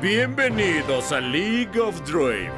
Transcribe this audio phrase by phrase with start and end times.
[0.00, 2.52] Bienvenidos a League of Draven.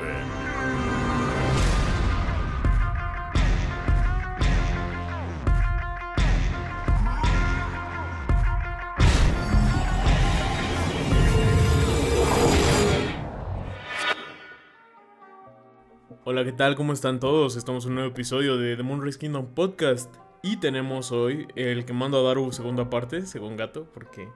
[16.25, 16.77] Hola, ¿qué tal?
[16.77, 17.57] ¿Cómo están todos?
[17.57, 20.15] Estamos en un nuevo episodio de The Moonrise Kingdom Podcast.
[20.43, 24.29] Y tenemos hoy el que mando a Daru segunda parte, según gato, porque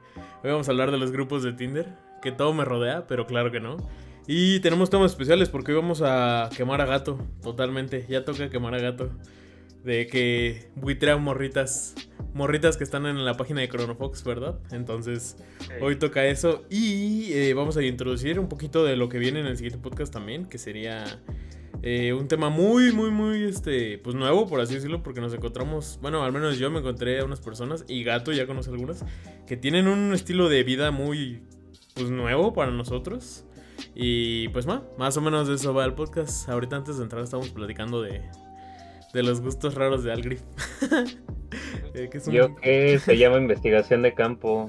[0.43, 3.53] hoy vamos a hablar de los grupos de Tinder, que todo me rodea, pero claro
[3.53, 3.77] que no.
[4.27, 8.07] Y tenemos temas especiales porque hoy vamos a quemar a gato, totalmente.
[8.09, 9.11] Ya toca quemar a gato.
[9.85, 11.95] De que buitrean morritas,
[12.33, 14.59] morritas que están en la página de Chronofox, ¿verdad?
[14.73, 15.37] Entonces,
[15.83, 16.65] hoy toca eso.
[16.71, 20.11] Y eh, vamos a introducir un poquito de lo que viene en el siguiente podcast
[20.11, 21.21] también, que sería
[21.83, 25.99] eh, un tema muy, muy, muy, este, pues nuevo, por así decirlo, porque nos encontramos,
[26.01, 29.05] bueno, al menos yo me encontré a unas personas, y Gato ya conoce algunas,
[29.47, 31.43] que tienen un estilo de vida muy,
[31.95, 33.45] pues nuevo para nosotros.
[33.95, 36.49] Y pues más, más o menos de eso va el podcast.
[36.49, 38.23] Ahorita antes de entrar estamos platicando de,
[39.13, 40.43] de los gustos raros de Algrif.
[41.95, 44.67] Eh, que Yo que se llama investigación de campo.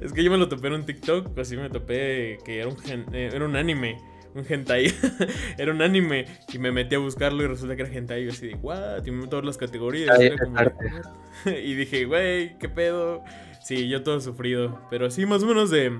[0.00, 2.76] es que yo me lo topé en un TikTok, así me topé que era un,
[3.12, 3.98] eh, era un anime
[4.34, 4.92] un hentai.
[5.58, 8.22] era un anime y me metí a buscarlo y resulta que era hentai.
[8.22, 9.04] Y yo así de, what?
[9.06, 10.18] Y me todas las categorías.
[11.46, 13.22] y dije, güey, ¿qué pedo?
[13.64, 14.78] Sí, yo todo sufrido.
[14.90, 15.98] Pero sí, más o menos de,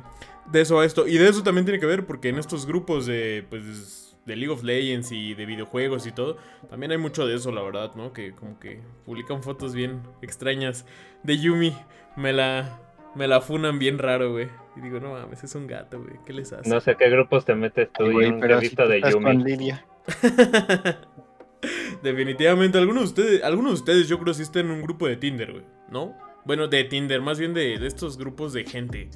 [0.53, 1.09] de eso a esto.
[1.09, 4.53] Y de eso también tiene que ver porque en estos grupos de, pues, de League
[4.53, 6.37] of Legends y de videojuegos y todo,
[6.69, 8.13] también hay mucho de eso, la verdad, ¿no?
[8.13, 10.85] Que como que publican fotos bien extrañas
[11.23, 11.75] de Yumi.
[12.17, 12.79] Me la,
[13.15, 14.49] me la funan bien raro, güey.
[14.77, 16.17] Y digo, no mames, es un gato, güey.
[16.27, 16.69] ¿Qué les hace?
[16.69, 19.73] No sé qué grupos te metes tú y un revista de Yumi.
[22.03, 25.07] Definitivamente, algunos de ustedes, algunos de ustedes yo creo que sí están en un grupo
[25.07, 25.65] de Tinder, güey.
[25.89, 26.15] ¿No?
[26.45, 29.11] Bueno, de Tinder, más bien de, de, estos grupos de gente.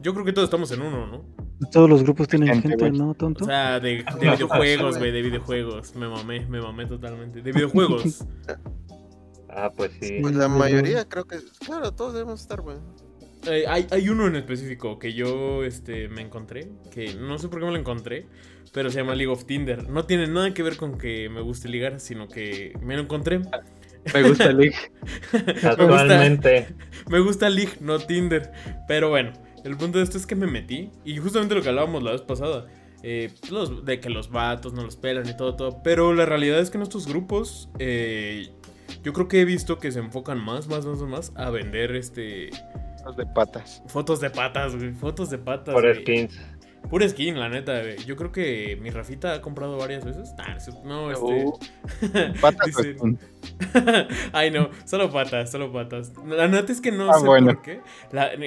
[0.00, 1.24] Yo creo que todos estamos en uno, ¿no?
[1.70, 3.44] Todos los grupos tienen gente, ¿no, tonto?
[3.44, 5.94] O sea, de, de videojuegos, güey, de videojuegos.
[5.94, 7.40] Me mamé, me mamé totalmente.
[7.40, 8.24] De videojuegos.
[9.48, 10.18] ah, pues sí.
[10.20, 11.38] Pues la mayoría creo que...
[11.64, 12.76] Claro, todos debemos estar, güey.
[13.46, 17.66] Eh, hay, uno en específico que yo este, me encontré, que no sé por qué
[17.66, 18.26] me lo encontré,
[18.72, 19.88] pero se llama League of Tinder.
[19.88, 23.42] No tiene nada que ver con que me guste ligar, sino que me lo encontré.
[24.14, 24.76] Me gusta League.
[25.62, 26.68] Actualmente.
[27.08, 28.52] me, gusta, League, no Tinder.
[28.88, 29.32] Pero bueno,
[29.64, 32.22] el punto de esto es que me metí, y justamente lo que hablábamos la vez
[32.22, 32.66] pasada.
[33.02, 33.30] Eh,
[33.84, 35.82] de que los vatos no los pelan y todo, todo.
[35.82, 38.48] Pero la realidad es que en estos grupos, eh,
[39.04, 42.50] yo creo que he visto que se enfocan más, más, más, más a vender este
[43.06, 43.82] Fotos de patas.
[43.86, 44.92] Fotos de patas, güey.
[44.92, 45.72] Fotos de patas.
[45.72, 46.40] Por skins.
[46.88, 47.96] Pura skin, la neta, güey.
[48.04, 50.34] Yo creo que mi Rafita ha comprado varias veces.
[50.84, 51.24] No, este.
[51.24, 51.58] Uh,
[52.40, 52.76] patas.
[54.32, 56.12] Ay, no, solo patas, solo patas.
[56.26, 57.80] La neta es que no ah, sé por qué.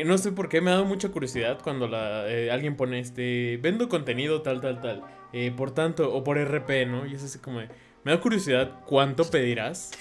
[0.06, 3.60] no sé por qué me ha dado mucha curiosidad cuando la, eh, alguien pone este.
[3.62, 5.04] Vendo contenido tal, tal, tal.
[5.34, 7.06] Eh, por tanto, o por RP, ¿no?
[7.06, 7.60] Y es así como.
[8.06, 9.92] Me da curiosidad cuánto pedirás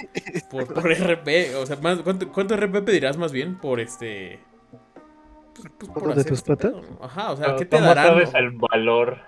[0.50, 1.56] por, por RP.
[1.56, 4.38] O sea, más, ¿cuánto, ¿cuánto RP pedirás más bien por este
[5.94, 6.74] ¿Por de tus patas?
[7.00, 8.06] Ajá, o sea, ¿qué te darán?
[8.08, 9.18] sabes el valor?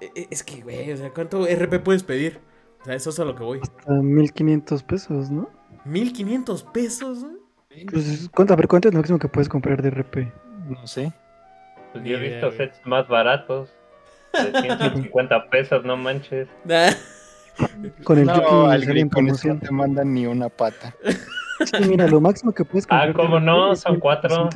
[0.00, 2.40] E, e, es que, güey, o sea, ¿cuánto RP puedes pedir?
[2.80, 3.60] O sea, eso es a lo que voy.
[3.62, 5.48] Hasta 1500 pesos, ¿no?
[5.86, 7.26] ¿1500 pesos?
[7.90, 10.32] Pues, ¿cuánto, a ver, ¿cuánto es lo máximo que puedes comprar de RP?
[10.68, 11.12] No sé.
[11.92, 13.70] Pues yo he visto sets más baratos.
[14.32, 16.48] De 150 pesos, no manches.
[18.04, 20.94] con el no, Yuki con eso no te mandan ni una pata.
[21.64, 23.10] Sí, mira, lo máximo que puedes comprar.
[23.10, 23.76] Ah, ¿cómo no?
[23.76, 24.48] Son cuatro.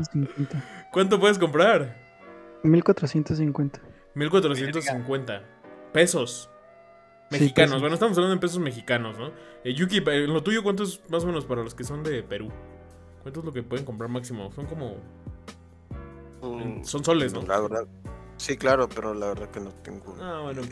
[0.94, 1.96] ¿Cuánto puedes comprar?
[2.62, 3.80] 1450.
[4.14, 5.42] 1450
[5.92, 6.48] pesos
[7.32, 7.80] mexicanos.
[7.80, 9.32] bueno, estamos hablando en pesos mexicanos, ¿no?
[9.64, 12.22] Eh, Yuki, en lo tuyo, ¿cuánto es más o menos para los que son de
[12.22, 12.48] Perú?
[13.22, 14.52] ¿Cuánto es lo que pueden comprar máximo?
[14.52, 14.98] Son como.
[16.42, 17.42] Mm, son soles, ¿no?
[17.42, 17.88] La verdad.
[18.36, 20.16] Sí, claro, pero la verdad que no tengo.
[20.20, 20.62] Ah, bueno.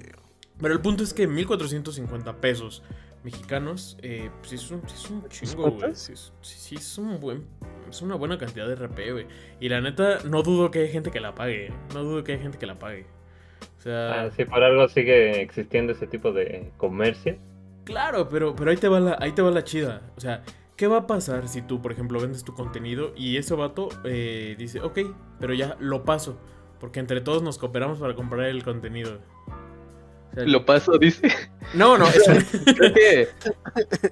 [0.61, 2.85] Pero el punto es que 1450 pesos
[3.25, 5.95] mexicanos, eh, pues sí es un, es un chingo, güey.
[5.95, 7.45] Sí, sí, es un buen.
[7.89, 9.27] Es una buena cantidad de RP, güey.
[9.61, 11.67] Y la neta, no dudo que hay gente que la pague.
[11.67, 11.73] ¿eh?
[11.95, 13.07] No dudo que hay gente que la pague.
[13.79, 14.25] O sea.
[14.25, 17.37] Ah, si por algo sigue existiendo ese tipo de comercio.
[17.85, 20.03] Claro, pero, pero ahí te va la, ahí te va la chida.
[20.17, 20.43] O sea,
[20.77, 24.55] ¿qué va a pasar si tú, por ejemplo, vendes tu contenido y ese vato eh,
[24.59, 25.01] dice, ok,
[25.41, 26.39] pero ya lo paso?
[26.81, 29.21] Porque entre todos nos cooperamos para comprar el contenido.
[30.35, 31.29] Lo paso, dice.
[31.75, 32.65] No, no, es...
[32.77, 33.29] creo que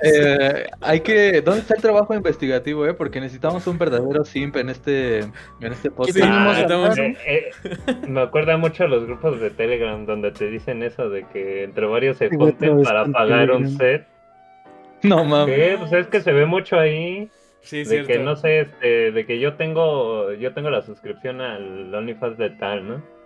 [0.02, 1.40] eh, hay que.
[1.40, 2.94] ¿Dónde está el trabajo investigativo, eh?
[2.94, 6.18] Porque necesitamos un verdadero simp en este, en este podcast.
[6.98, 7.50] Eh, eh,
[8.06, 11.86] me acuerda mucho a los grupos de Telegram donde te dicen eso de que entre
[11.86, 14.06] varios se junten para pagar un set.
[15.02, 15.78] No mames.
[15.78, 17.30] Pues es que se ve mucho ahí.
[17.62, 21.94] Sí, de que no sé, este, de que yo tengo, yo tengo la suscripción al
[21.94, 23.19] OnlyFans de tal, ¿no?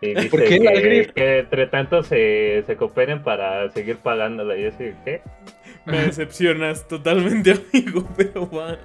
[0.00, 4.56] Y dice ¿Por qué, que, que entre tanto se, se cooperen para seguir pagándola.
[4.56, 5.22] Y yo así, ¿qué?
[5.86, 8.78] Me decepcionas totalmente, amigo, pero va.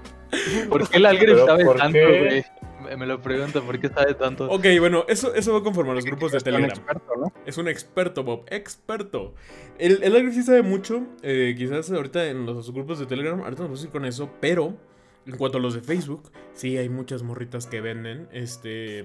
[0.70, 2.46] ¿Por qué el Algrif ¿Pero sabe tanto, güey?
[2.80, 4.50] Me, me lo pregunto, ¿por qué sabe tanto?
[4.50, 6.70] Ok, bueno, eso, eso va conforme a los grupos de Es un Telegram.
[6.70, 7.34] experto, ¿no?
[7.46, 8.46] Es un experto, Bob.
[8.50, 9.36] Experto.
[9.78, 11.06] El, el Algrif sí sabe mucho.
[11.24, 13.40] eh, quizás ahorita en los grupos de Telegram.
[13.42, 14.32] Ahorita nos vamos a ir con eso.
[14.40, 14.78] Pero
[15.28, 18.28] en cuanto a los de Facebook, sí hay muchas morritas que venden.
[18.32, 19.04] Este.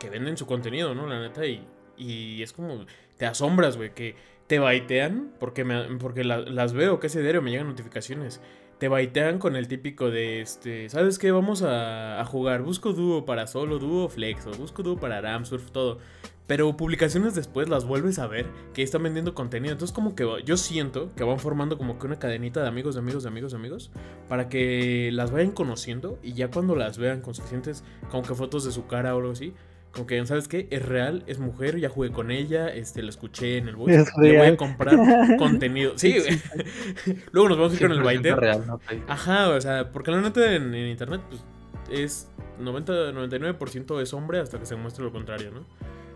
[0.00, 1.06] Que venden su contenido, ¿no?
[1.06, 1.46] La neta.
[1.46, 1.64] Y,
[1.96, 2.86] y es como.
[3.18, 3.94] Te asombras, güey.
[3.94, 4.16] Que
[4.48, 5.30] te baitean.
[5.38, 8.40] Porque, me, porque la- las veo, que ese diario me llegan notificaciones.
[8.78, 10.88] Te baitean con el típico de este.
[10.88, 11.30] ¿Sabes qué?
[11.30, 12.62] Vamos a, jugar.
[12.62, 14.46] Busco dúo para solo, dúo flex.
[14.46, 15.98] O busco dúo para Ram, surf, todo.
[16.46, 18.44] Pero publicaciones después las vuelves a ver
[18.74, 19.70] que están vendiendo contenido.
[19.72, 23.00] Entonces como que yo siento que van formando como que una cadenita de amigos, de
[23.02, 23.90] amigos, de amigos, de amigos.
[24.28, 28.64] Para que las vayan conociendo y ya cuando las vean con suficientes como que fotos
[28.64, 29.52] de su cara o algo así.
[29.92, 30.68] Como que, ¿sabes qué?
[30.70, 34.00] Es real, es mujer, ya jugué con ella, este, la escuché en el voice.
[34.02, 34.96] Es Le voy a comprar
[35.38, 35.94] contenido.
[35.96, 37.16] Sí, güey.
[37.32, 38.36] Luego nos vamos a ir con el 100% baiteo.
[38.36, 38.80] real, no.
[39.08, 41.42] Ajá, o sea, porque la neta en, en internet pues,
[41.90, 42.28] es
[42.60, 45.64] 90, 99% es hombre hasta que se muestre lo contrario, ¿no?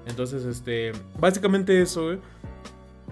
[0.07, 2.19] Entonces, este, básicamente eso, güey.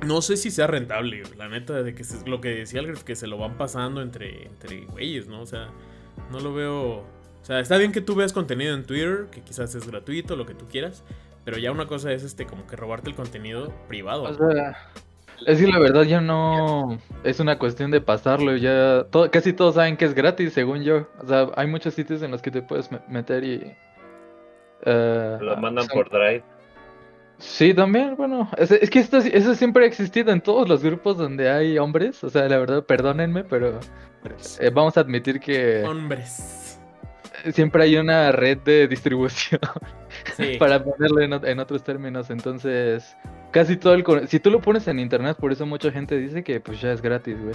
[0.06, 3.03] No sé si sea rentable, güey, la neta, de que se- lo que decía Algrif,
[3.03, 5.41] que se lo van pasando entre, entre güeyes, ¿no?
[5.43, 5.69] O sea,
[6.31, 7.05] no lo veo...
[7.43, 10.47] O sea, está bien que tú veas contenido en Twitter, que quizás es gratuito, lo
[10.47, 11.03] que tú quieras,
[11.44, 14.23] pero ya una cosa es, este, como que robarte el contenido privado.
[14.23, 14.77] O sea,
[15.44, 19.75] es que la verdad ya no es una cuestión de pasarlo, ya todo, casi todos
[19.75, 21.09] saben que es gratis, según yo.
[21.21, 23.77] O sea, hay muchos sitios en los que te puedes me- meter y...
[24.85, 26.45] eh, Lo mandan por Drive.
[27.38, 31.19] Sí, también, bueno, es, es que esto, eso siempre ha existido en todos los grupos
[31.19, 33.81] donde hay hombres, o sea, la verdad, perdónenme, pero
[34.61, 36.62] eh, vamos a admitir que Hombres.
[37.53, 39.61] Siempre hay una red de distribución.
[40.37, 40.56] Sí.
[40.59, 42.31] para ponerlo en, ot- en otros términos.
[42.31, 43.17] Entonces,
[43.50, 44.05] casi todo el...
[44.29, 47.00] Si tú lo pones en internet, por eso mucha gente dice que pues ya es
[47.03, 47.55] gratis, güey.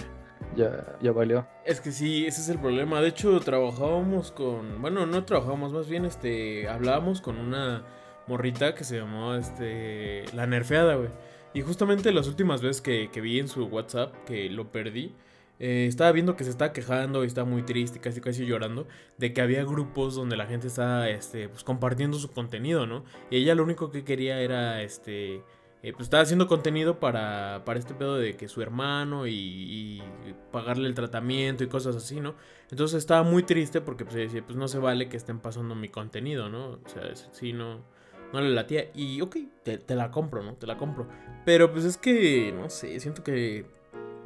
[0.55, 1.47] Ya, ya valió.
[1.65, 2.99] Es que sí, ese es el problema.
[3.01, 4.81] De hecho, trabajábamos con.
[4.81, 6.67] Bueno, no trabajábamos, más bien este.
[6.67, 7.83] Hablábamos con una
[8.27, 10.25] morrita que se llamaba este.
[10.33, 11.09] La nerfeada, güey.
[11.53, 15.13] Y justamente las últimas veces que, que vi en su WhatsApp, que lo perdí,
[15.59, 18.87] eh, estaba viendo que se estaba quejando y estaba muy triste, casi casi llorando,
[19.17, 23.03] de que había grupos donde la gente estaba este, pues, compartiendo su contenido, ¿no?
[23.29, 25.43] Y ella lo único que quería era este.
[25.83, 30.03] eh, pues estaba haciendo contenido para, para este pedo de que su hermano y, y
[30.51, 32.35] pagarle el tratamiento y cosas así, ¿no?
[32.71, 35.89] Entonces estaba muy triste porque pues decía, pues no se vale que estén pasando mi
[35.89, 36.79] contenido, ¿no?
[36.83, 37.85] O sea, sí, no,
[38.33, 38.89] no le latía.
[38.93, 40.55] Y ok, te, te la compro, ¿no?
[40.55, 41.07] Te la compro.
[41.45, 43.65] Pero pues es que, no sé, siento que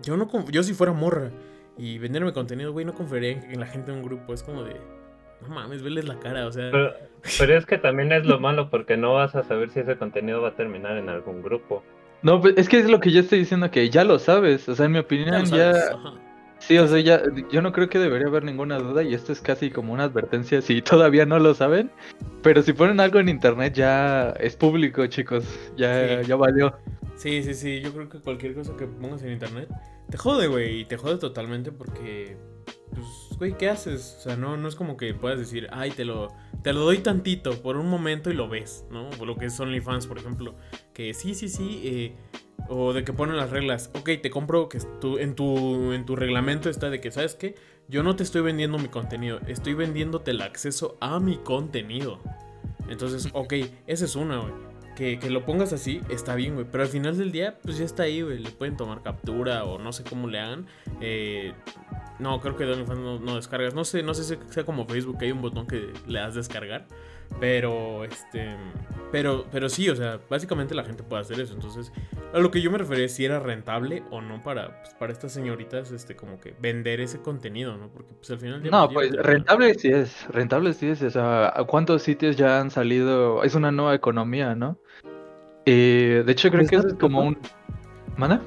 [0.03, 1.29] yo no yo si fuera morra
[1.77, 4.33] y venderme contenido, güey, no confiaría en, en la gente de un grupo.
[4.33, 4.75] Es como de,
[5.41, 6.69] no mames, veles la cara, o sea...
[6.71, 6.93] Pero,
[7.39, 10.41] pero es que también es lo malo porque no vas a saber si ese contenido
[10.41, 11.83] va a terminar en algún grupo.
[12.23, 14.69] No, pues es que es lo que yo estoy diciendo, que ya lo sabes.
[14.69, 15.73] O sea, en mi opinión, ya...
[16.59, 17.23] Sí, o sea, ya...
[17.51, 20.61] Yo no creo que debería haber ninguna duda y esto es casi como una advertencia
[20.61, 21.89] si todavía no lo saben.
[22.43, 25.43] Pero si ponen algo en internet ya es público, chicos.
[25.75, 26.27] Ya, Sí.
[26.27, 26.75] ya valió.
[27.21, 29.69] Sí, sí, sí, yo creo que cualquier cosa que pongas en internet
[30.09, 32.35] te jode, güey, y te jode totalmente porque,
[32.89, 34.15] pues, güey, ¿qué haces?
[34.17, 36.29] O sea, no, no es como que puedas decir, ay, te lo,
[36.63, 39.07] te lo doy tantito por un momento y lo ves, ¿no?
[39.19, 40.55] O lo que es OnlyFans, por ejemplo,
[40.95, 42.15] que sí, sí, sí, eh,
[42.69, 46.15] o de que ponen las reglas, ok, te compro que tu, en, tu, en tu
[46.15, 47.53] reglamento está de que, ¿sabes qué?
[47.87, 52.19] Yo no te estoy vendiendo mi contenido, estoy vendiéndote el acceso a mi contenido.
[52.89, 53.53] Entonces, ok,
[53.85, 54.70] esa es una, güey.
[54.95, 56.67] Que, que lo pongas así, está bien, güey.
[56.69, 58.39] Pero al final del día, pues ya está ahí, güey.
[58.39, 60.67] Le pueden tomar captura o no sé cómo le hagan.
[60.99, 61.53] Eh,
[62.19, 63.73] no, creo que de OnlyFans no, no descargas.
[63.73, 66.35] No sé, no sé si sea como Facebook, que hay un botón que le das
[66.35, 66.85] descargar.
[67.39, 68.55] Pero, este.
[69.11, 71.53] Pero, pero sí, o sea, básicamente la gente puede hacer eso.
[71.53, 71.91] Entonces,
[72.33, 75.11] a lo que yo me refería es si era rentable o no para, pues, para
[75.11, 77.89] estas señoritas, este, como que vender ese contenido, ¿no?
[77.89, 78.63] Porque, pues al final.
[78.69, 82.71] No, pues rentable sí es, rentable sí es, o sea, ¿a cuántos sitios ya han
[82.71, 83.43] salido?
[83.43, 84.77] Es una nueva economía, ¿no?
[85.65, 87.37] Eh, de hecho creo Pues que eso es como un...
[88.17, 88.41] ¿Mana?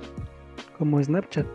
[0.79, 1.47] Como Snapchat.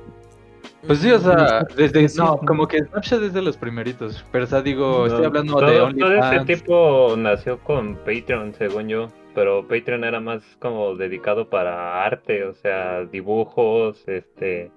[0.88, 2.08] Pues sí, o sea, desde...
[2.18, 5.66] No, como que Snapchat es de los primeritos, pero o sea, digo, estoy hablando todo,
[5.70, 6.46] de todo ese OnlyFans.
[6.48, 9.08] tipo nació con Patreon, según yo.
[9.36, 14.72] Pero Patreon era más como dedicado para arte, o sea, dibujos, este,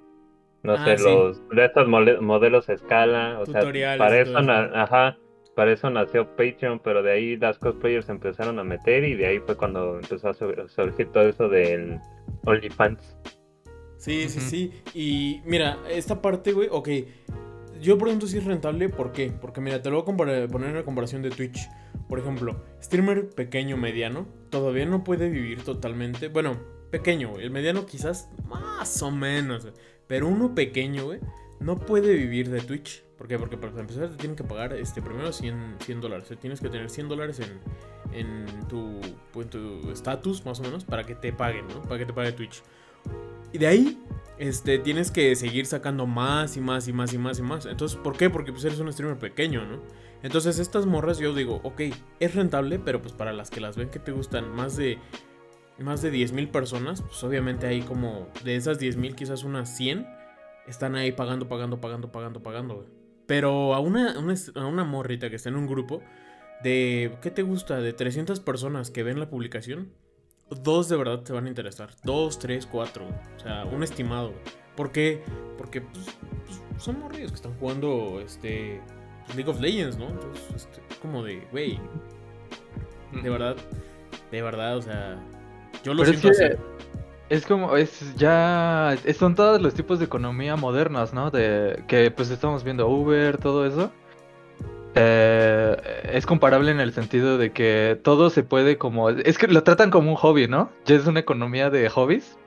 [0.63, 1.05] no Ah, sé, sí.
[1.05, 5.17] los de estos modelos a escala, o Tutoriales sea, para eso, todo ajá,
[5.57, 9.27] para eso nació Patreon, pero de ahí las cosplayers se empezaron a meter y de
[9.27, 11.99] ahí fue cuando empezó a sur- surgir todo eso del
[12.45, 13.17] OnlyFans.
[14.03, 14.73] Sí, sí, sí.
[14.95, 16.89] Y mira, esta parte, güey, ok.
[17.81, 19.31] yo ejemplo sí es rentable, ¿por qué?
[19.31, 21.69] Porque mira, te lo voy a poner en la comparación de Twitch.
[22.09, 26.27] Por ejemplo, streamer pequeño, mediano, todavía no puede vivir totalmente.
[26.27, 26.59] Bueno,
[26.91, 27.45] pequeño, güey.
[27.45, 29.75] El mediano quizás más o menos, güey.
[30.09, 31.21] Pero uno pequeño, güey,
[31.61, 33.05] no puede vivir de Twitch.
[33.17, 33.39] ¿Por qué?
[33.39, 36.25] Porque para empezar te tienen que pagar este, primero 100, 100 dólares.
[36.25, 39.01] O sea, tienes que tener 100 dólares en, en tu
[39.41, 41.83] en tu estatus, más o menos, para que te paguen, ¿no?
[41.83, 42.65] Para que te pague Twitch.
[43.53, 44.03] Y de ahí,
[44.39, 47.67] este, tienes que seguir sacando más y más y más y más y más.
[47.67, 48.31] Entonces, ¿por qué?
[48.31, 49.81] Porque pues eres un streamer pequeño, ¿no?
[50.23, 51.83] Entonces, estas morras yo digo, ok,
[52.21, 54.99] es rentable, pero pues para las que las ven que te gustan más de
[55.79, 60.07] más de 10.000 personas, pues obviamente hay como de esas 10.000 quizás unas 100
[60.67, 62.87] están ahí pagando, pagando, pagando, pagando, pagando.
[63.27, 66.03] Pero a una, una, a una morrita que está en un grupo
[66.63, 67.81] de, ¿qué te gusta?
[67.81, 69.93] De 300 personas que ven la publicación,
[70.55, 71.91] dos de verdad te van a interesar.
[72.05, 73.07] Dos, tres, cuatro.
[73.37, 74.33] O sea, un estimado.
[74.77, 75.23] ¿Por qué?
[75.59, 76.07] Porque pues,
[76.47, 78.81] pues, son morrillos que están jugando este
[79.37, 80.09] League of Legends, ¿no?
[80.09, 81.79] Entonces, este, como de, güey,
[83.23, 83.57] de verdad,
[84.31, 85.23] de verdad, o sea,
[85.85, 86.57] yo lo Pero es siento que así.
[87.29, 91.31] es como, es ya, es- son todos los tipos de economía modernas, ¿no?
[91.31, 93.93] De que pues estamos viendo Uber, todo eso.
[94.95, 95.77] Eh,
[96.13, 99.91] es comparable en el sentido de que todo se puede como, es que lo tratan
[99.91, 100.71] como un hobby, ¿no?
[100.85, 102.39] Ya es una economía de hobbies,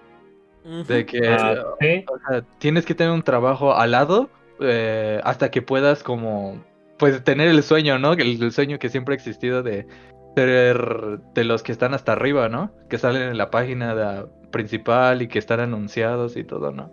[0.87, 2.05] de que Ah, sí.
[2.07, 6.63] o sea, tienes que tener un trabajo al lado eh, hasta que puedas como,
[6.97, 8.13] pues tener el sueño, ¿no?
[8.13, 9.87] El, el sueño que siempre ha existido de
[10.35, 12.71] ser de los que están hasta arriba, ¿no?
[12.89, 16.91] Que salen en la página de- principal y que están anunciados y todo, ¿no?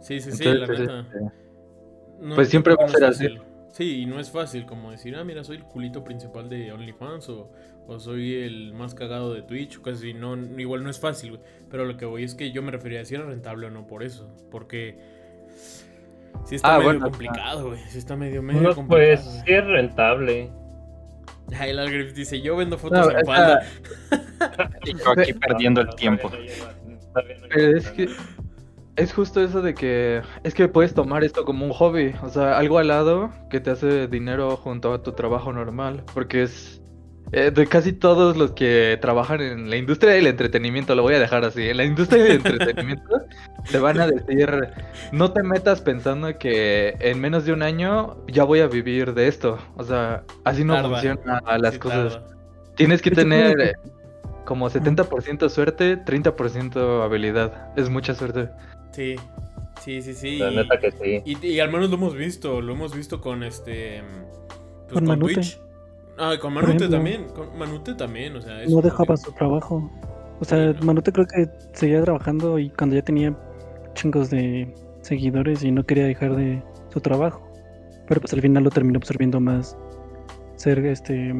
[0.00, 1.00] Sí, sí, sí, la neta.
[1.00, 1.20] este,
[2.20, 3.42] No, pues siempre va a ser fácil.
[3.76, 7.28] Sí, y no es fácil como decir, ah, mira, soy el culito principal de OnlyFans
[7.28, 7.50] o,
[7.86, 11.42] o soy el más cagado de Twitch o casi no, igual no es fácil, güey.
[11.70, 13.86] Pero lo que voy es que yo me refería a si era rentable o no
[13.86, 14.96] por eso, porque
[16.46, 17.80] sí está Ah, medio bueno, complicado, güey.
[17.90, 18.88] Sí está medio, medio No, complicado.
[18.88, 20.50] pues sí es rentable.
[21.48, 23.62] Ya, el Algrif dice, yo vendo fotos No, en falda.
[24.86, 26.30] Y yo aquí perdiendo el tiempo.
[27.50, 28.08] Pero es que
[28.96, 32.58] es justo eso de que es que puedes tomar esto como un hobby, o sea,
[32.58, 36.80] algo al lado que te hace dinero junto a tu trabajo normal, porque es
[37.32, 41.18] eh, de casi todos los que trabajan en la industria del entretenimiento, lo voy a
[41.18, 43.18] dejar así, en la industria del entretenimiento
[43.70, 44.48] te van a decir,
[45.12, 49.28] no te metas pensando que en menos de un año ya voy a vivir de
[49.28, 52.14] esto, o sea, así no funcionan las Sí, cosas.
[52.14, 52.26] tarda.
[52.76, 53.74] Tienes que tener
[54.46, 57.72] como 70% suerte, 30% habilidad.
[57.76, 58.48] Es mucha suerte.
[58.92, 59.16] Sí,
[59.82, 60.38] sí, sí, sí.
[60.38, 61.22] La y- neta que sí.
[61.26, 64.02] Y, y al menos lo hemos visto, lo hemos visto con este.
[64.88, 65.34] Pues Con Manute.
[65.34, 65.60] Twitch.
[66.18, 66.96] Ah, con Manute ejemplo.
[66.96, 67.24] también.
[67.34, 68.62] Con Manute también, o sea.
[68.62, 69.90] es No dejaba su trabajo.
[70.40, 70.86] O sea, Sí, no.
[70.86, 73.36] Manute creo que seguía trabajando y cuando ya tenía
[73.94, 74.72] chingos de
[75.02, 76.62] seguidores y no quería dejar de
[76.92, 77.42] su trabajo.
[78.08, 79.76] Pero pues al final lo terminó absorbiendo más
[80.56, 81.34] ser este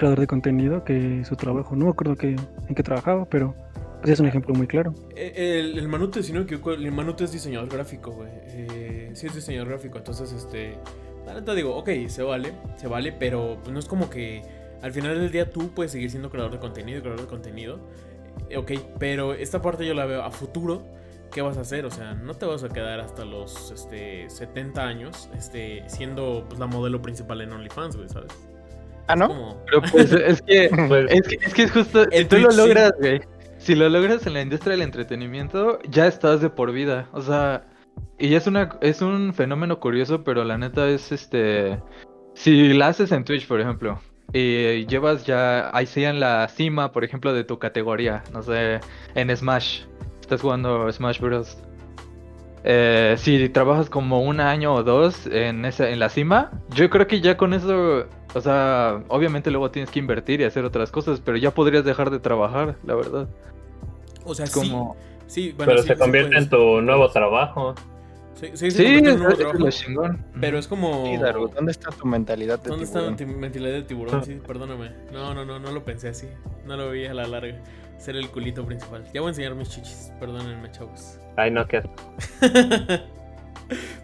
[0.00, 1.76] creador de contenido que su trabajo.
[1.76, 3.54] No me acuerdo que, en qué trabajaba, pero
[4.00, 4.94] pues es un ejemplo muy claro.
[5.14, 8.30] Eh, El, el Manute, si no el Manute es diseñador gráfico, güey.
[8.32, 9.98] Eh, sí, es diseñador gráfico.
[9.98, 10.78] Entonces, este.
[11.26, 14.42] La neta digo, ok, se vale, se vale, pero pues, no es como que
[14.82, 17.78] al final del día tú puedes seguir siendo creador de contenido, creador de contenido.
[18.48, 20.82] Eh, ok, pero esta parte yo la veo a futuro.
[21.30, 21.84] ¿Qué vas a hacer?
[21.84, 26.58] O sea, no te vas a quedar hasta los este, 70 años este, siendo pues,
[26.58, 28.32] la modelo principal en OnlyFans, güey, ¿sabes?
[29.12, 29.28] Ah, ¿no?
[29.28, 32.04] Como- Pero pues es que Pues, es que, es que es justo.
[32.10, 32.56] Si tú lo sí.
[32.56, 33.20] logras, güey.
[33.58, 37.08] Si lo logras en la industria del entretenimiento, ya estás de por vida.
[37.12, 37.64] O sea,
[38.18, 41.78] y es una es un fenómeno curioso, pero la neta es este.
[42.34, 44.00] Si la haces en Twitch, por ejemplo,
[44.32, 48.80] y llevas ya ahí sí en la cima, por ejemplo, de tu categoría, no sé,
[49.14, 49.82] en Smash,
[50.20, 51.58] estás jugando Smash Bros.
[52.62, 57.06] Eh, si trabajas como un año o dos en esa, en la cima, yo creo
[57.06, 61.20] que ya con eso, o sea, obviamente luego tienes que invertir y hacer otras cosas,
[61.20, 63.28] pero ya podrías dejar de trajar, la verdad.
[64.24, 64.52] o sea, sí.
[64.52, 64.96] como...
[65.26, 67.76] Sí, bueno, pero sí, se convierte en tu nuevo trabajo.
[68.34, 70.26] Sí, sí, Sí, es, un nuevo es trabajo, lo chingón.
[70.40, 71.06] Pero es como.
[71.06, 73.16] Sí, Daru, ¿dónde está tu mentalidad de ¿Dónde está tiburón?
[73.16, 74.24] tu mentalidad de tiburón?
[74.24, 74.90] Sí, perdóname.
[75.12, 76.26] No, no, no, no lo pensé así.
[76.66, 77.62] No lo vi a la larga.
[77.96, 79.04] Ser el culito principal.
[79.14, 80.10] Ya voy a enseñar mis chichis.
[80.18, 81.19] Perdónenme, chavos.
[81.36, 81.82] Ay, no, que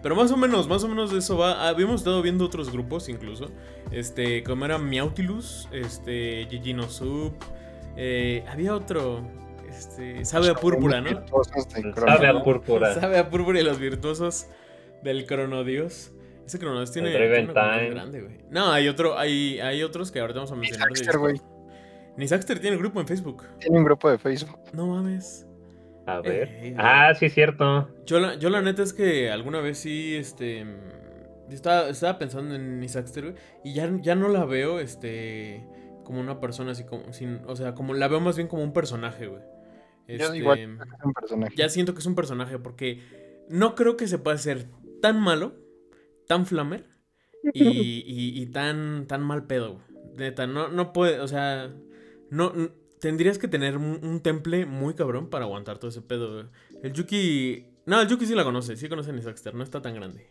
[0.02, 1.68] Pero más o menos, más o menos de eso va.
[1.68, 3.50] Habíamos estado viendo otros grupos incluso.
[3.90, 7.34] Este, como era Miautilus, este, Gigino Soup.
[7.96, 9.22] Eh, había otro.
[9.68, 11.24] Este, sabe a púrpura, ¿no?
[12.06, 12.94] Sabe a púrpura.
[12.94, 14.46] Sabe a púrpura y los virtuosos
[15.02, 16.12] del Cronodios.
[16.46, 17.46] Ese Cronodios tiene, tiene
[17.90, 18.38] grande, güey.
[18.50, 20.88] No, hay otro, hay, hay otros que ahorita vamos a mencionar.
[20.96, 21.16] Saxter.
[22.16, 23.44] Ni Saxter tiene grupo en Facebook.
[23.58, 24.58] Tiene un grupo de Facebook.
[24.72, 25.45] No mames.
[26.06, 26.48] A ver.
[26.62, 27.88] Eh, Ah, sí, cierto.
[28.06, 30.64] Yo la, yo la neta es que alguna vez sí, este...
[31.50, 35.64] Estaba, estaba pensando en Isaxter, güey, y ya, ya no la veo, este,
[36.04, 38.72] como una persona así como, sin, o sea, como la veo más bien como un
[38.72, 39.42] personaje, güey.
[40.08, 41.54] Yo Este, igual es un personaje.
[41.56, 43.00] ya siento que es un personaje porque
[43.48, 44.66] no creo que se pueda ser
[45.00, 45.54] tan malo,
[46.26, 46.86] tan flamer
[47.54, 47.62] y,
[48.04, 49.74] y- y tan, tan mal pedo.
[49.74, 49.84] güey.
[50.16, 51.72] Neta, no, no puede, o sea,
[52.28, 52.52] no,
[53.06, 56.32] tendrías que tener un, un temple muy cabrón para aguantar todo ese pedo.
[56.34, 56.46] güey.
[56.82, 59.94] El Yuki, no, el Yuki sí la conoce, sí conoce a Nisaxter, no está tan
[59.94, 60.26] grande.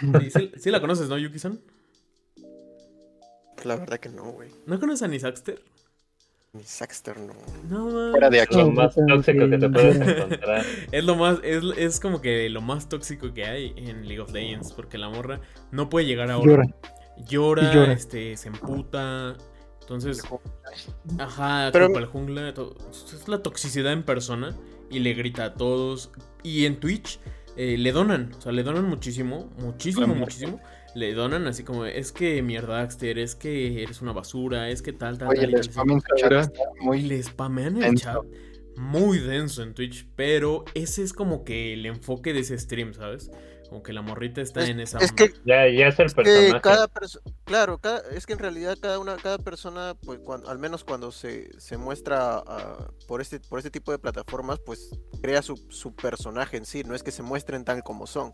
[0.00, 1.60] Sí, sí- sí la conoces, ¿no, Yuki-san?
[3.64, 4.48] La verdad que no, güey.
[4.66, 5.62] ¿No conoces a Nisaxter?
[6.54, 7.34] Ni Saxter no.
[7.68, 8.10] No, man.
[8.12, 8.56] Fuera de aquí.
[8.56, 10.64] Lo No, más tóxico que te puedes encontrar.
[10.92, 14.32] Es lo más, es, es como que lo más tóxico que hay en League of
[14.32, 16.50] Legends, porque la morra no puede llegar a oro.
[16.56, 16.64] Llora.
[17.28, 17.92] Llora, llora.
[17.92, 19.36] este, se emputa.
[19.94, 20.22] Entonces,
[21.18, 22.54] ajá, Pero- culpa al jungla.
[22.54, 22.76] todo.
[22.90, 24.56] Es la toxicidad en persona
[24.90, 26.10] y le grita a todos.
[26.42, 27.18] Y en Twitch
[27.56, 30.60] eh, le donan, o sea, le donan muchísimo, muchísimo, muchísimo.
[30.94, 34.92] Le donan así como, es que mierda, Axter, es que eres una basura, es que
[34.92, 35.50] tal, tal, Oye, tal.
[35.50, 36.40] y el tal, spam en su chat Llora.
[36.42, 38.04] está y muy le spamean el denso.
[38.04, 38.22] chat
[38.76, 43.30] muy denso en Twitch, pero ese es como que el enfoque de ese stream, ¿sabes?
[43.72, 45.24] Como que la morrita está Es- en esa Es onda.
[45.24, 46.60] que Ya, ya es el Es que personaje.
[46.60, 46.88] cada
[47.44, 51.10] claro, cada, es que en realidad cada una, cada persona, pues cuando, al menos cuando
[51.10, 54.90] se, se muestra ah, por este, por este tipo de plataformas, pues
[55.22, 58.30] crea su, su personaje en sí, no es que se muestren tal como son.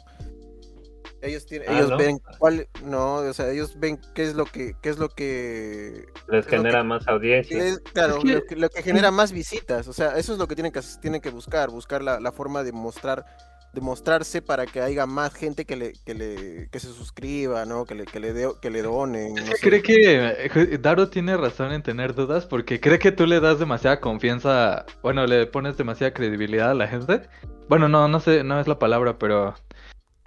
[1.23, 1.99] Ellos tienen, Ah, ellos ¿no?
[1.99, 6.05] ven cuál, no, o sea, ellos ven qué es lo que, qué es lo que,
[6.27, 7.65] Les genera que- más audiencia.
[7.65, 10.39] es- claro, Es que- lo, que, lo que genera más visitas, o sea, eso es
[10.41, 13.25] lo que tienen que, tienen que buscar, buscar la, la forma de mostrar,
[13.73, 17.85] de mostrarse para que haya más gente que le, que le, que se suscriba, ¿no?
[17.85, 19.35] Que le, que le, dé- que le donen.
[19.35, 19.53] no sé.
[19.61, 22.47] ¿Cree que eh, Daro tiene razón en tener dudas?
[22.47, 26.89] Porque cree que tú le das demasiada confianza, bueno, le pones demasiada credibilidad a la
[26.89, 27.23] gente.
[27.69, 29.55] Bueno, no, no sé, no es la palabra, pero...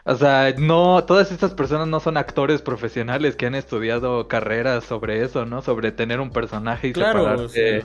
[0.04, 5.24] O sea, no, todas estas personas no son actores profesionales que han estudiado carreras sobre
[5.24, 5.62] eso, ¿no?
[5.62, 7.82] Sobre tener un personaje y Claro, sea,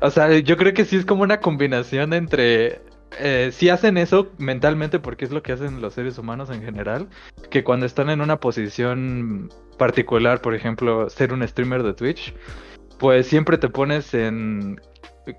[0.00, 2.80] O sea, yo creo que sí es como una combinación entre...
[3.18, 7.08] Eh, sí hacen eso mentalmente porque es lo que hacen los seres humanos en general,
[7.50, 12.34] que cuando están en una posición particular, por ejemplo, ser un streamer de Twitch,
[12.98, 14.80] pues siempre te pones en...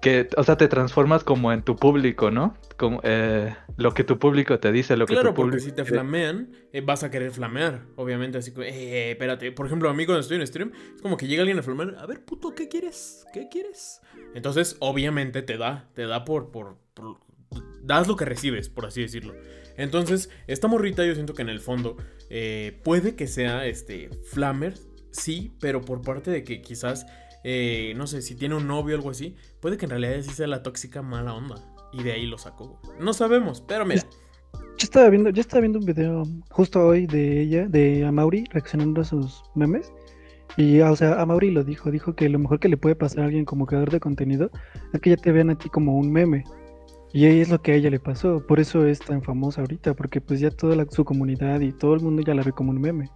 [0.02, 2.58] que, o sea, te transformas como en tu público, ¿no?
[2.78, 5.76] Como eh, lo que tu público te dice, lo que claro, tu porque público si
[5.76, 7.84] te flamean, eh, vas a querer flamear.
[7.96, 9.52] Obviamente, así como, eh, espérate.
[9.52, 11.96] Por ejemplo, a mí cuando estoy en stream, es como que llega alguien a flamear.
[12.00, 13.26] A ver, puto, ¿qué quieres?
[13.34, 14.02] ¿Qué quieres?
[14.34, 17.18] Entonces, obviamente te da, te da por, por, por-
[17.84, 19.34] Das lo que recibes, por así decirlo.
[19.78, 21.98] Entonces, esta morrita yo siento que en el fondo
[22.30, 24.76] eh, puede que sea este flamer,
[25.12, 27.06] sí, pero por parte de que quizás,
[27.44, 30.30] eh, no sé, si tiene un novio o algo así, puede que en realidad sí
[30.30, 31.56] sea la tóxica mala onda.
[31.94, 32.80] Y de ahí lo sacó.
[33.00, 34.04] No sabemos, pero mira.
[34.54, 39.02] Yo estaba viendo, yo estaba viendo un video justo hoy de ella, de Amaury, reaccionando
[39.02, 39.92] a sus memes.
[40.58, 43.22] Y, ah, o sea, Amaury lo dijo, dijo que lo mejor que le puede pasar
[43.22, 44.50] a alguien como creador de contenido
[44.94, 46.44] es que ya te vean a ti como un meme.
[47.14, 49.94] Y ahí es lo que a ella le pasó, por eso es tan famosa ahorita,
[49.96, 52.72] porque pues ya toda la- su comunidad y todo el mundo ya la ve como
[52.72, 53.10] un meme.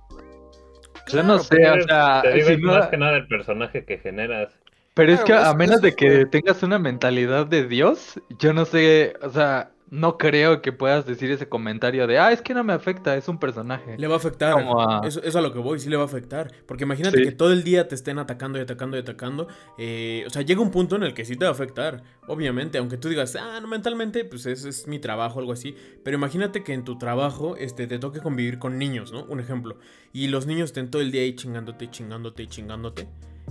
[1.07, 3.85] Yo no sé, o sea, te digo, si es no- más que nada el personaje
[3.85, 4.49] que generas.
[4.95, 9.13] Pero es que a menos de que tengas una mentalidad de Dios, yo no sé,
[9.21, 12.73] o sea, no creo que puedas decir ese comentario de, ah, es que no me
[12.73, 13.97] afecta, es un personaje.
[13.97, 14.53] Le va a afectar.
[14.57, 16.51] A- Eso, eso es a lo que voy, sí le va a afectar.
[16.65, 17.23] Porque imagínate Sí.
[17.23, 19.47] que todo el día te estén atacando y atacando y atacando.
[19.77, 22.01] eh, o sea, llega un punto en el que sí te va a afectar.
[22.27, 25.75] Obviamente, aunque tú digas, ah, no, mentalmente, pues ese es mi trabajo, algo así.
[26.03, 29.23] Pero imagínate que en tu trabajo este, te toque convivir con niños, ¿no?
[29.25, 29.77] Un ejemplo.
[30.13, 33.07] Y los niños estén todo el día ahí chingándote, chingándote chingándote.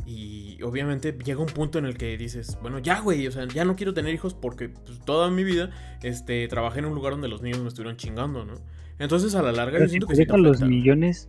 [0.06, 3.64] Y obviamente llega un punto en el que dices, bueno, ya, güey, o sea, ya
[3.64, 5.70] no quiero tener hijos porque pues, toda mi vida
[6.02, 8.54] este, trabajé en un lugar donde los niños me estuvieron chingando, ¿no?
[8.98, 10.66] Entonces, a la larga, Pero yo si siento te que sí te dejan los afecta.
[10.68, 11.28] millones,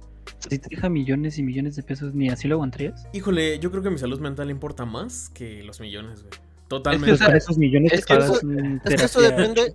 [0.50, 3.08] si te deja millones y millones de pesos, ni así lo aguantarías.
[3.14, 6.34] Híjole, yo creo que mi salud mental importa más que los millones, güey.
[6.68, 7.12] Totalmente.
[7.18, 8.40] Pues con esos millones es que eso-
[8.86, 9.74] es que eso depende-.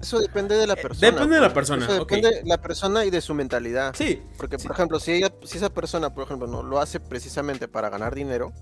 [0.00, 1.08] Eso depende de la persona.
[1.08, 1.54] Eh, depende de la pues.
[1.54, 3.94] persona, Eso depende de la persona y de su mentalidad.
[3.96, 7.68] Sí, Porque, por ejemplo, si ella, si esa persona, por ejemplo, no lo hace precisamente
[7.68, 8.52] para ganar dinero,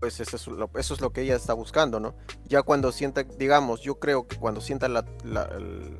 [0.00, 2.14] pues eso es lo, eso es lo que ella está buscando, ¿no?
[2.48, 5.98] Ya cuando sienta, digamos, yo creo que cuando sienta la, la- el-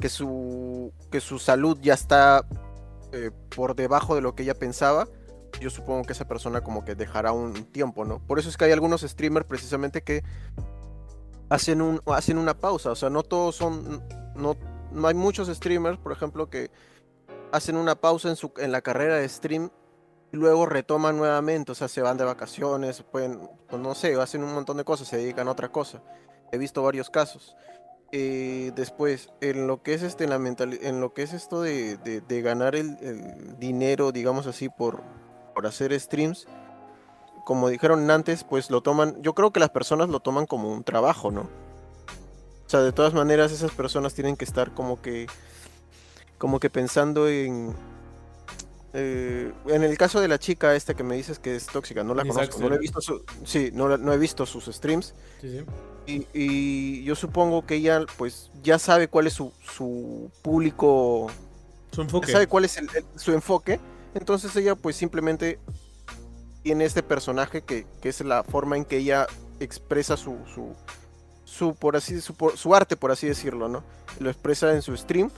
[0.00, 2.46] que su que su salud ya está
[3.12, 5.08] eh, por debajo de lo que ella pensaba,
[5.60, 8.20] yo supongo que esa persona como que dejará un tiempo, ¿no?
[8.20, 10.22] Por eso es que hay algunos streamers precisamente que
[11.50, 14.02] hacen un hacen una pausa, o sea, no todos son
[14.34, 14.56] no
[14.92, 16.70] no hay muchos streamers, por ejemplo, que
[17.52, 19.70] hacen una pausa en su en la carrera de stream
[20.32, 24.44] y luego retoman nuevamente, o sea, se van de vacaciones, pueden, pues, no sé, hacen
[24.44, 26.02] un montón de cosas, se dedican a otra cosa.
[26.52, 27.56] He visto varios casos.
[28.12, 31.96] eh, después, en lo que es este, la mental, en lo que es esto de,
[31.98, 35.02] de- de ganar el, el dinero, digamos así, por,
[35.54, 36.46] por hacer streams,
[37.48, 40.84] como dijeron antes, pues lo toman, yo creo que las personas lo toman como un
[40.84, 41.40] trabajo, ¿no?
[42.66, 45.26] O sea, de todas maneras, esas personas tienen que estar como que,
[46.36, 47.74] como que pensando en,
[48.92, 52.12] eh, en el caso de la chica esta que me dices que es tóxica, no
[52.14, 52.80] la Miss conozco, no, la he Axel.
[52.82, 55.14] visto su- sí, no, no he visto sus streams.
[55.40, 55.64] Sí, sí.
[56.06, 61.28] Y, y yo supongo que ella pues ya sabe cuál es su, su público,
[61.92, 62.30] Su enfoque.
[62.30, 63.80] sabe cuál es el- el- su enfoque,
[64.14, 65.58] entonces ella pues simplemente
[66.68, 69.26] tiene este personaje que, que es la forma en que ella
[69.58, 70.74] expresa su, su,
[71.46, 73.82] su, por así, su, por- su arte, por así decirlo, ¿no?
[74.20, 75.30] Lo expresa en su stream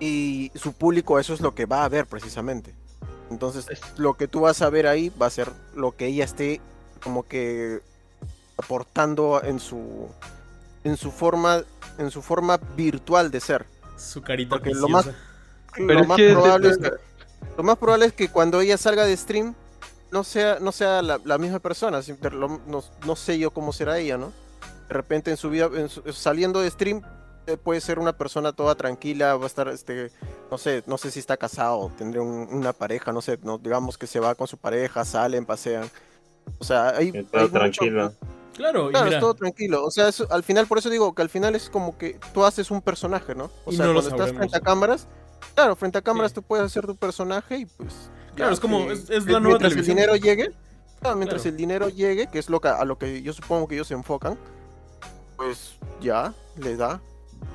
[0.00, 2.74] y su público eso es lo que va a ver precisamente.
[3.30, 6.60] Entonces lo que tú vas a ver ahí va a ser lo que ella esté
[7.00, 7.80] como que
[8.58, 10.08] aportando en su
[10.82, 11.62] en su forma
[11.98, 13.66] en su forma virtual de ser.
[13.96, 15.10] Su carita Porque lo más-.
[15.76, 16.90] Pero lo más que- probable es que
[17.56, 19.54] lo más probable es que cuando ella salga de stream
[20.12, 22.00] no sea no sea la, la misma persona,
[22.66, 24.32] no, no sé yo cómo será ella, ¿no?
[24.88, 27.02] De repente en su vida en su- saliendo de stream
[27.46, 30.12] eh, puede ser una persona toda tranquila, va a estar este
[30.50, 33.98] no sé, no sé si está casado, tendría un- una pareja, no sé, no digamos
[33.98, 35.90] que se va con su pareja, salen, pasean.
[36.58, 38.12] O sea, hay, hay todo mucho- tranquilo.
[38.54, 39.82] Claro, y Claro, mira, es todo tranquilo.
[39.82, 42.44] O sea, es- al final, por eso digo que al final es como que tú
[42.44, 43.50] haces un personaje, ¿no?
[43.64, 45.06] O Y sea, no cuando estás frente a cámaras,
[45.54, 46.34] claro, frente a cámaras Sí.
[46.36, 48.10] tú puedes hacer tu personaje y pues.
[48.36, 50.50] Claro, es como- es- es que la nueva Mientras el dinero llegue,
[51.00, 51.50] claro, mientras Claro.
[51.54, 53.94] el dinero llegue, que es lo que, a lo que yo supongo que ellos se
[53.94, 54.38] enfocan,
[55.36, 57.00] pues ya, le da.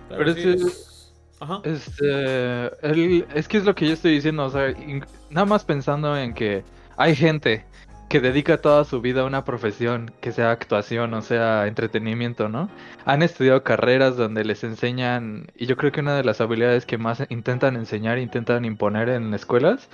[0.09, 0.93] Pero sí, ese- es-
[1.39, 1.61] Ajá.
[1.63, 5.63] Este, el- es que es lo que yo estoy diciendo, o sea, in- nada más
[5.63, 6.63] pensando en que
[6.97, 7.63] hay gente
[8.09, 12.69] que dedica toda su vida a una profesión, que sea actuación o sea entretenimiento, ¿no?
[13.05, 16.97] Han estudiado carreras donde les enseñan, y yo creo que una de las habilidades que
[16.97, 19.89] más intentan enseñar, intentan imponer en escuelas,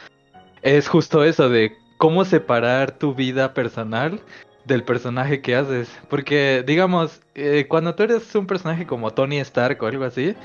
[0.63, 4.19] es justo eso de cómo separar tu vida personal
[4.65, 5.89] del personaje que haces.
[6.10, 10.36] Porque, digamos, eh, cuando tú eres un personaje como Tony Stark o algo así,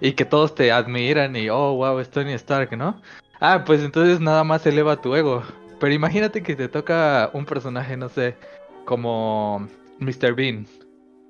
[0.00, 3.00] y que todos te admiran y, oh, wow, es Tony Stark, ¿no?
[3.40, 5.42] Ah, pues entonces nada más eleva tu ego.
[5.80, 8.36] Pero imagínate que te toca un personaje, no sé,
[8.84, 10.34] como Mr.
[10.34, 10.66] Bean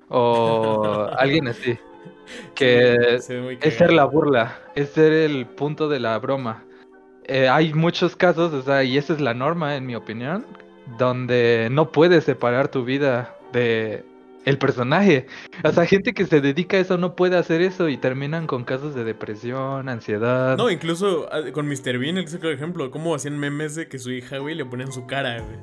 [0.09, 1.77] o alguien así,
[2.53, 6.63] que es ser la burla, es ser el punto de la broma.
[7.25, 10.45] Eh, hay muchos casos, o sea, y esa es la norma, en mi opinión,
[10.97, 14.03] donde no puedes separar tu vida de
[14.45, 15.27] el personaje.
[15.63, 18.63] O sea, gente que se dedica a eso no puede hacer eso y terminan con
[18.63, 20.57] casos de depresión, ansiedad.
[20.57, 21.97] No, incluso ah, con Mr.
[21.97, 25.39] Bean, el ejemplo, cómo hacían memes de que su hija, güey, le ponían su cara,
[25.39, 25.57] güey.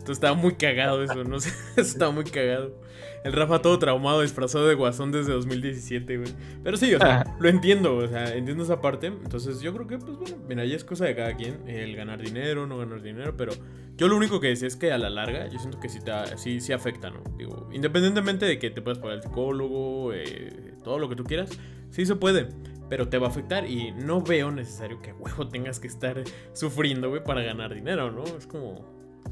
[0.00, 2.74] Entonces estaba muy cagado eso, no sé, estaba muy cagado.
[3.22, 6.32] El Rafa todo traumado, disfrazado de guasón desde 2017, güey.
[6.64, 9.08] Pero sí, o sea, lo entiendo, o sea, entiendo esa parte.
[9.08, 12.20] Entonces yo creo que, pues bueno, mira, ya es cosa de cada quien, el ganar
[12.22, 13.52] dinero, no ganar dinero, pero
[13.96, 16.12] yo lo único que decía es que a la larga, yo siento que sí, te,
[16.38, 17.22] sí, sí afecta, ¿no?
[17.36, 21.50] Digo, independientemente de que te puedas pagar el psicólogo, eh, todo lo que tú quieras,
[21.90, 22.48] sí se puede.
[22.88, 26.24] Pero te va a afectar y no veo necesario que a huevo tengas que estar
[26.54, 28.24] sufriendo, güey, para ganar dinero, ¿no?
[28.24, 28.86] Es como.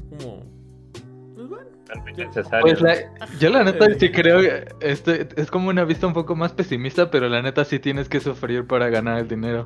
[0.09, 0.58] como.
[1.39, 1.65] Pues bueno.
[2.61, 6.35] Pues la- yo la neta sí creo que este, es como una vista un poco
[6.35, 9.65] más pesimista, pero la neta sí tienes que sufrir para ganar el dinero.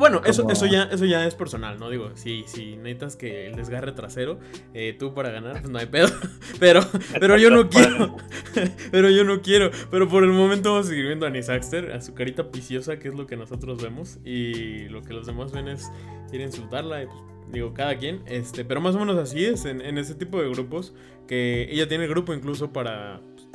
[0.00, 1.88] Bueno, eso, eso, ya, eso ya es personal, ¿no?
[1.88, 4.40] Digo, si, si necesitas que el desgarre trasero,
[4.74, 6.08] eh, tú para ganar, pues no hay pedo.
[6.58, 6.80] Pero,
[7.20, 8.16] pero yo no quiero.
[8.90, 9.70] pero yo no quiero.
[9.92, 13.06] Pero por el momento vamos a seguir viendo a Nisaxter, a su carita viciosa, que
[13.08, 14.18] es lo que nosotros vemos.
[14.24, 15.88] Y lo que los demás ven es
[16.32, 17.04] ir a insultarla.
[17.04, 17.18] Y pues,
[17.50, 18.22] digo, cada quien.
[18.26, 20.94] Este, pero más o menos así es en, en ese tipo de grupos.
[21.26, 23.20] Que ella tiene grupo incluso para.
[23.34, 23.46] pues,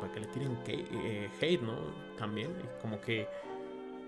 [0.00, 1.74] para que le tiren eh, hate, ¿no?
[2.18, 2.50] También.
[2.80, 3.26] como que.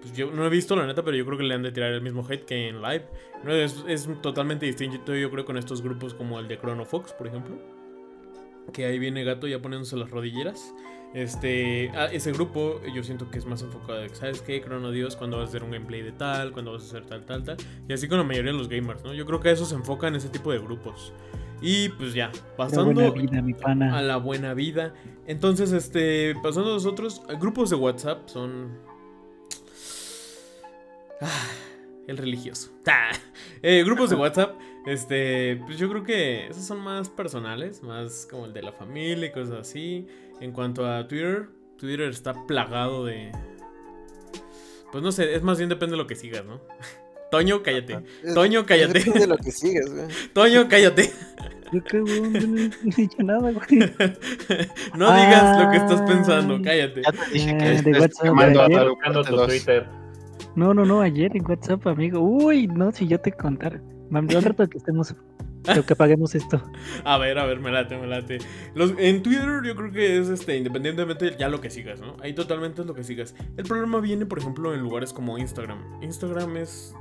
[0.01, 1.93] Pues yo no he visto la neta, pero yo creo que le han de tirar
[1.93, 3.05] el mismo hate que en live.
[3.43, 7.12] No, es, es totalmente distinto, yo creo, con estos grupos como el de Chrono Fox,
[7.12, 7.57] por ejemplo.
[8.73, 10.73] Que ahí viene gato ya poniéndose las rodilleras.
[11.14, 14.61] Este, ese grupo yo siento que es más enfocado de, ¿sabes qué?
[14.61, 17.25] Chrono Dios, cuando vas a hacer un gameplay de tal, cuando vas a hacer tal,
[17.25, 17.57] tal, tal.
[17.88, 19.14] Y así con la mayoría de los gamers, ¿no?
[19.14, 21.12] Yo creo que eso se enfoca en ese tipo de grupos.
[21.61, 23.99] Y pues ya, pasando buena vida, mi pana.
[23.99, 24.94] a la buena vida.
[25.27, 28.79] Entonces, este, pasando a nosotros, grupos de WhatsApp son...
[31.21, 31.49] Ah,
[32.07, 32.71] el religioso.
[32.90, 33.11] Ah,
[33.61, 38.47] eh, grupos de WhatsApp, este, pues yo creo que esos son más personales, más como
[38.47, 40.07] el de la familia y cosas así.
[40.40, 41.48] En cuanto a Twitter,
[41.79, 43.33] Twitter está plagado de...
[44.92, 46.61] Pues no sé, es más bien depende de lo que sigas, ¿no?
[47.31, 47.98] Toño, cállate.
[48.35, 49.01] Toño, cállate.
[49.01, 50.07] Depende de lo que sigues, güey.
[50.33, 51.11] Toño, cállate.
[51.70, 53.79] Yo qué weón, yo no he dicho nada, güey.
[54.96, 57.03] no digas lo que estás pensando, cállate.
[57.03, 59.46] Ya te dije Eh, que de estés WhatsApp, a Buscando parte tu.
[59.46, 59.87] Twitter.
[60.57, 62.20] No, no, no, ayer en WhatsApp, amigo.
[62.20, 63.79] Uy, no, si yo te contara.
[64.09, 65.14] Mam, Al rato que estemos,
[65.62, 66.62] que, que paguemos esto.
[67.05, 68.38] A ver, a ver, me late, me late.
[68.75, 72.16] Los, en Twitter yo creo que es este, independientemente ya lo que sigas, ¿no?
[72.23, 73.35] Ahí totalmente es lo que sigas.
[73.57, 76.03] El problema viene, por ejemplo, en lugares como Instagram.
[76.03, 76.94] Instagram es.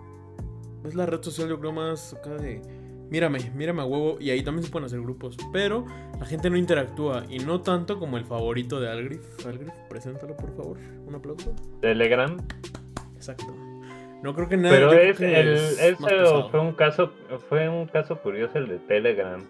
[0.86, 2.62] Es la red social, yo creo, más acá de.
[3.10, 4.18] Mírame, mírame a huevo.
[4.20, 5.38] Y ahí también se pueden hacer grupos.
[5.54, 5.86] Pero
[6.20, 7.26] la gente no interactúa.
[7.30, 9.46] Y no tanto como el favorito de Algrif.
[9.46, 10.78] Algrif, preséntalo, por favor.
[11.06, 11.56] Un aplauso.
[11.82, 12.38] Telegram.
[13.16, 13.67] Exacto.
[14.24, 14.78] No creo que nadie.
[14.78, 15.96] Pero es que el, es ese
[16.52, 17.12] fue un caso,
[17.50, 19.42] fue un caso curioso el de Telegram.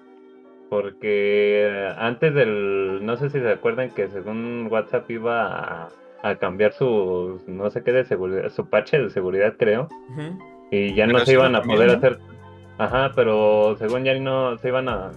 [0.70, 5.90] Porque antes del, no sé si se acuerdan que según WhatsApp iba a,
[6.24, 9.88] a cambiar su, no sé qué de seguridad, su parche de seguridad creo.
[10.70, 11.94] Y ya Pero no se iban a poder ¿no?
[11.94, 12.20] hacer,
[12.78, 15.12] ajá, pero según ya no se iban a,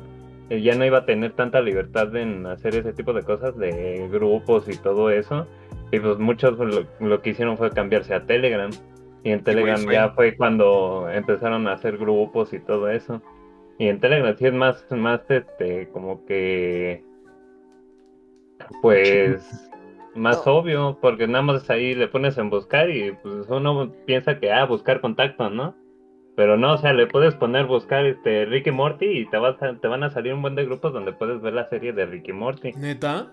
[0.50, 4.68] ya no iba a tener tanta libertad en hacer ese tipo de cosas de grupos
[4.68, 5.48] y todo eso.
[5.90, 8.70] Y pues muchos lo, lo que hicieron fue cambiarse a Telegram.
[9.22, 13.20] Y en Telegram ya fue cuando empezaron a hacer grupos y todo eso.
[13.78, 17.02] Y en Telegram sí es más, más este, como que,
[18.82, 19.70] pues,
[20.14, 20.52] más No.
[20.54, 24.64] obvio, porque nada más ahí le pones en buscar y pues uno piensa que, ah,
[24.66, 25.74] buscar contacto, ¿no?
[26.36, 29.74] Pero no, o sea, le puedes poner buscar este Ricky Morty y te, vas a-
[29.74, 32.32] te van a salir un buen de grupos donde puedes ver la serie de Ricky
[32.32, 32.72] Morty.
[32.72, 33.30] Neta.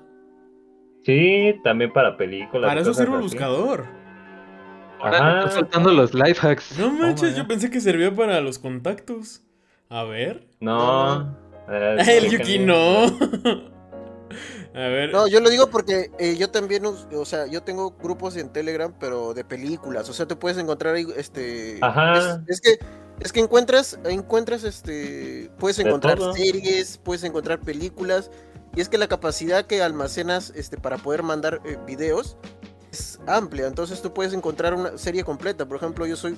[1.04, 2.70] Sí, también para películas.
[2.70, 3.24] Para eso sirve el así.
[3.36, 3.86] buscador.
[5.00, 5.38] Ahora Ajá.
[5.40, 6.78] están soltando los life hacks.
[6.78, 9.42] No manches, yo pensé que servía para los contactos.
[9.90, 10.48] A ver.
[10.60, 11.38] No.
[11.70, 13.06] eh, El Yuki no.
[14.74, 15.12] A ver.
[15.12, 18.94] No, yo lo digo porque eh, yo también, o sea, yo tengo grupos en Telegram,
[19.00, 20.08] pero de películas.
[20.10, 21.80] O sea, te puedes encontrar ahí, este.
[21.82, 22.42] Ajá.
[22.48, 22.86] Es, es que
[23.20, 28.30] es que encuentras, encuentras, este, puedes De encontrar series, puedes encontrar películas.
[28.76, 32.38] Y es que la capacidad que almacenas, este, para poder mandar eh, videos
[33.28, 33.68] amplia.
[33.68, 35.66] Entonces tú puedes encontrar una serie completa.
[35.68, 36.38] Por ejemplo, yo soy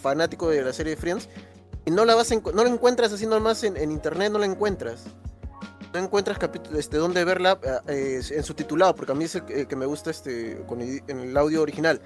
[0.00, 1.28] fanático de la serie Friends
[1.84, 4.46] y no la vas enco- no la encuentras así nomás en, en internet, no la
[4.46, 5.04] encuentras.
[5.92, 9.66] No encuentras capítulos este, donde verla eh, en su titulado, porque a mí es el
[9.66, 12.00] que me gusta este, con el, en el audio original.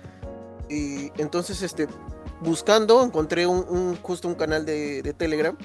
[0.68, 1.88] Y entonces, este,
[2.40, 5.56] buscando, encontré un, un- justo un canal de, de Telegram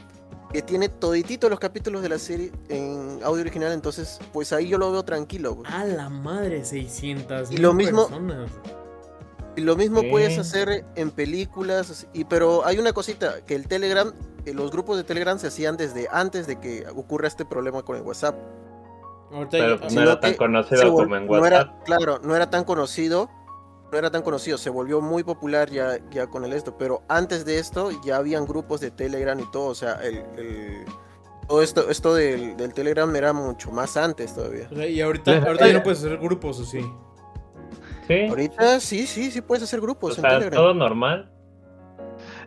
[0.52, 4.78] que tiene toditito los capítulos de la serie en audio original, entonces, pues ahí yo
[4.78, 5.56] lo veo tranquilo.
[5.56, 5.72] güey.
[5.72, 8.50] A la madre, 600 Y lo mismo- personas.
[9.56, 14.14] Y lo mismo puedes hacer en películas, y, pero hay una cosita, que el Telegram,
[14.46, 17.96] eh, los grupos de Telegram se hacían desde antes de que ocurra este problema con
[17.98, 18.36] el WhatsApp.
[19.32, 21.84] Ahorita Pero no era tan conocido como en no era- WhatsApp.
[21.86, 23.30] claro, no era tan conocido,
[23.92, 27.46] no era tan conocido, se volvió muy popular ya, ya con el esto, pero antes
[27.46, 30.86] de esto ya habían grupos de Telegram y todo, o sea, el, el-
[31.48, 34.68] todo esto, esto del, del Telegram era mucho más antes todavía.
[34.70, 35.74] o sea, y ahorita, Eh, ahorita ya eh.
[35.76, 36.82] no puedes hacer grupos, ¿o sí?
[38.08, 38.26] Sí.
[38.28, 40.62] Ahorita sí, sí, sí puedes hacer O grupos en sea, Telegram.
[40.62, 41.32] todo normal.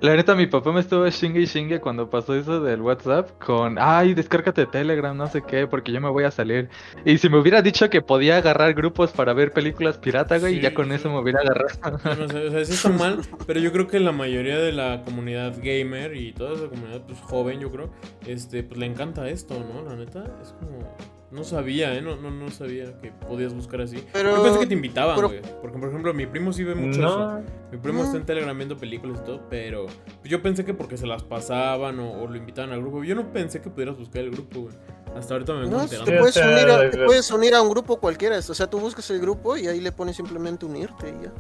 [0.01, 3.77] La neta, mi papá me estuvo chingue y chingue cuando pasó eso del WhatsApp con,
[3.79, 6.71] ay, descárgate Telegram, no sé qué, porque yo me voy a salir.
[7.05, 10.61] Y si me hubiera dicho que podía agarrar grupos para ver películas pirata, güey, Sí,
[10.61, 12.01] ya con eso me hubiera agarrado.
[12.19, 15.03] No sé, o sea, sí está mal, pero yo creo que la mayoría de la
[15.05, 17.91] comunidad gamer y toda esa comunidad pues joven, yo creo,
[18.27, 19.83] este, pues le encanta esto, ¿no?
[19.83, 20.97] La neta, es como
[21.31, 22.03] no sabía, ¿eh?
[22.03, 24.05] No, no, no sabía que podías buscar así.
[24.13, 25.41] Pero- yo pensé que te invitaban, güey.
[25.61, 27.41] Porque, por ejemplo, mi primo sí ve mucho eso.
[27.73, 29.87] Mi primo está en Telegram viendo películas y todo, pero
[30.25, 33.05] yo pensé que porque se las pasaban o, o lo invitaban al grupo.
[33.05, 34.75] Yo no pensé que pudieras buscar el grupo, güey.
[35.17, 38.39] Hasta ahorita me No, te puedes, unir a, te puedes unir a un grupo cualquiera,
[38.39, 41.33] o sea, tú buscas el grupo y ahí le pones simplemente unirte y ya.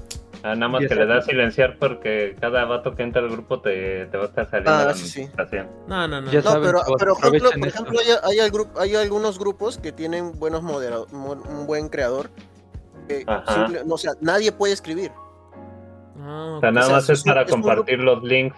[0.42, 4.06] Ah, nada más que le das silenciar porque cada vato que entra al grupo te,
[4.06, 5.28] te va a estar saliendo Ah, sí, sí.
[5.86, 6.30] No, no, no.
[6.32, 6.50] Ya no.
[6.50, 10.32] Saben, pero, pero ejemplo, por ejemplo, hay, hay, al grup- hay algunos grupos que tienen
[10.38, 12.30] buenos moderados, un buen creador.
[13.06, 15.12] que simple- no, o sea, nadie puede escribir.
[16.22, 18.56] Ah, O sea, nada sea, más es para es un compartir los links.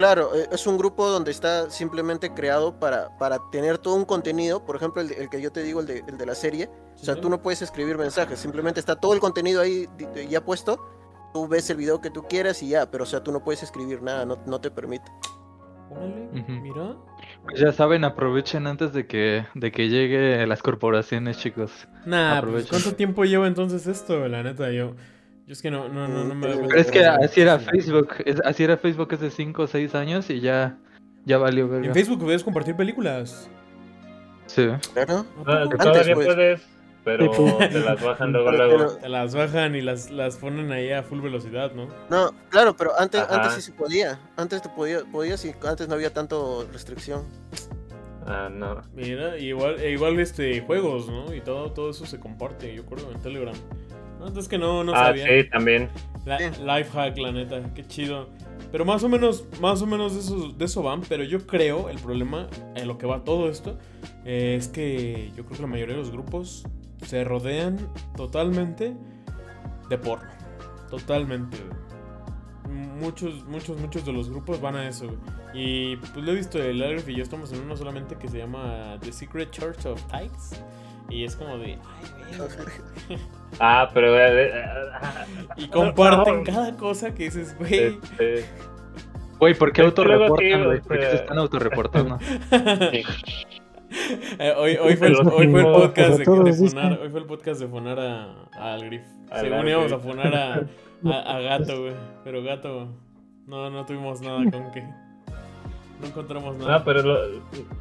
[0.00, 4.64] Claro, eh, es un grupo donde está simplemente creado para, para tener todo un contenido.
[4.64, 6.70] Por ejemplo, el, de- el que yo te digo, el de, el de la serie.
[6.94, 7.20] O sea, Sí.
[7.20, 9.86] tú no puedes escribir mensajes, simplemente está todo el contenido ahí
[10.30, 10.80] ya puesto.
[11.34, 13.62] Tú ves el video que tú quieras y ya, pero o sea, tú no puedes
[13.62, 15.04] escribir nada, no, no te permite.
[15.90, 16.28] Órale,
[16.62, 16.96] mira.
[17.44, 21.86] Pues ya saben, aprovechen antes de que, de que llegue las corporaciones, chicos.
[22.06, 22.68] Nah, pues.
[22.68, 24.26] ¿cuánto tiempo lleva entonces esto?
[24.28, 24.92] La neta, yo.
[25.50, 28.10] Yo es que no, no, no, no me Pero es que así era Facebook,
[28.44, 30.78] así era Facebook hace 5 o 6 años y ya,
[31.24, 31.92] ya valió En verga.
[31.92, 33.50] Facebook puedes compartir películas.
[34.46, 34.68] Sí.
[34.94, 35.26] Claro.
[35.44, 36.26] Ah, Antes, todavía pues.
[36.28, 36.62] puedes,
[37.02, 37.68] pero pues.
[37.68, 38.92] te las bajan luego, Pero- luego.
[38.98, 41.88] Te las bajan y las, las ponen ahí a full velocidad, ¿no?
[42.10, 43.34] No, claro, pero antes, Ajá.
[43.34, 44.20] antes sí se podía.
[44.36, 47.24] Antes te podía, podías y antes no había tanto restricción.
[48.24, 48.82] Ah, no.
[48.94, 51.34] Mira, igual, e igual este juegos, ¿no?
[51.34, 53.56] Y todo, todo eso se comparte, yo creo, en Telegram.
[54.20, 55.26] No, entonces que no, no ah, sabía.
[55.26, 55.88] sí, también.
[56.26, 58.28] La- life hack, la neta, qué chido.
[58.70, 61.00] Pero más o menos, más o menos de eso, de eso van.
[61.08, 63.78] Pero yo creo, el problema en lo que va todo esto,
[64.26, 66.64] eh, es que yo creo que la mayoría de los grupos
[67.06, 67.78] se rodean
[68.14, 68.94] totalmente
[69.88, 70.28] de porno.
[70.90, 71.56] Totalmente.
[71.56, 72.78] güey.
[73.00, 75.06] Muchos, muchos, muchos de los grupos van a eso.
[75.06, 75.18] güey.
[75.54, 78.36] Y pues lo he visto, el Algref y yo estamos en uno solamente que se
[78.36, 80.62] llama The Secret Church of Tykes.
[81.08, 81.78] Y es como de...
[81.98, 83.18] Ay, güey.
[83.58, 84.16] Ah, pero.
[84.18, 84.62] eh, eh,
[85.56, 86.44] Y comparten no.
[86.44, 87.98] cada cosa que dices, güey.
[88.02, 88.44] Este,
[89.38, 90.80] Güey, ¿por qué autorreportan, güey?
[90.80, 92.18] ¿Por qué se están autorreportando?
[92.20, 93.02] sí.
[94.38, 97.08] Eh, hoy, hoy, fue el, Pero hoy fue el no, podcast de, de funar, hoy
[97.08, 98.22] fue el podcast de funar a.
[98.52, 99.68] Al Según Algrif.
[99.68, 100.54] íbamos a funar a,
[101.12, 101.92] a, a Gato, güey.
[102.22, 102.88] Pero Gato,
[103.48, 104.82] no, no tuvimos nada con que.
[104.82, 106.78] No encontramos nada.
[106.78, 107.18] No, pero lo,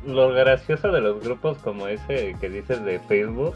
[0.08, 3.54] lo gracioso de los grupos como ese que dices de Facebook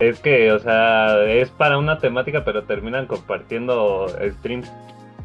[0.00, 4.08] es que, o sea, es para una temática, pero terminan compartiendo
[4.38, 4.70] streams.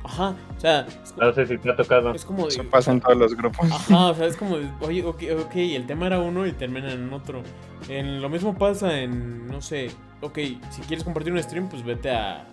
[0.04, 0.86] Ajá, o sea,
[1.18, 2.14] No sé si te ha tocado.
[2.14, 2.44] es como.
[2.44, 3.72] de- Eso pasa en todos los grupos.
[3.72, 6.92] Ajá, o sea, es como, de, oye, ok, ok, el tema era uno y termina
[6.94, 7.42] en otro.
[7.90, 9.90] En, lo mismo pasa en, no sé,
[10.22, 10.38] ok,
[10.70, 12.46] si quieres compartir un stream, pues vete a,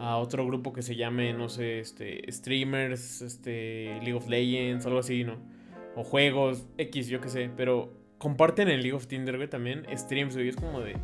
[0.00, 4.86] a, a otro grupo que se llame, no sé, este, streamers, este, League of Legends,
[4.86, 5.34] algo así, ¿no?
[5.94, 10.34] O juegos, X, yo qué sé, pero comparten en League of Tinder, güey, también streams,
[10.36, 10.94] güey, es como de...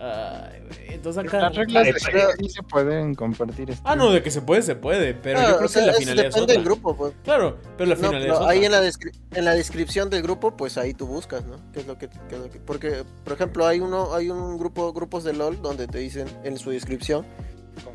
[0.00, 1.42] ay, güey, entonces acá...
[1.42, 1.92] Las reglas de
[2.38, 3.70] sí se pueden compartir.
[3.70, 5.82] este, Ah, no, de que se puede, se puede, pero Ah, yo creo o sea,
[5.82, 7.12] que la finalidad es depende del grupo, pues.
[7.22, 8.78] Claro, pero la No, finalidad pero es ahí otra.
[8.78, 11.56] en la, en la descripción del grupo, pues ahí tú buscas, ¿no?
[11.72, 14.56] ¿Qué es lo que, qué es lo que- porque, por ejemplo, hay uno, hay un
[14.56, 17.26] grupo, grupos de LOL donde te dicen en su descripción,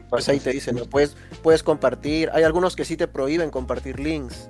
[0.09, 0.85] pues ahí te dicen, ¿no?
[0.85, 4.49] Puedes, puedes compartir, hay algunos que sí te prohíben compartir links.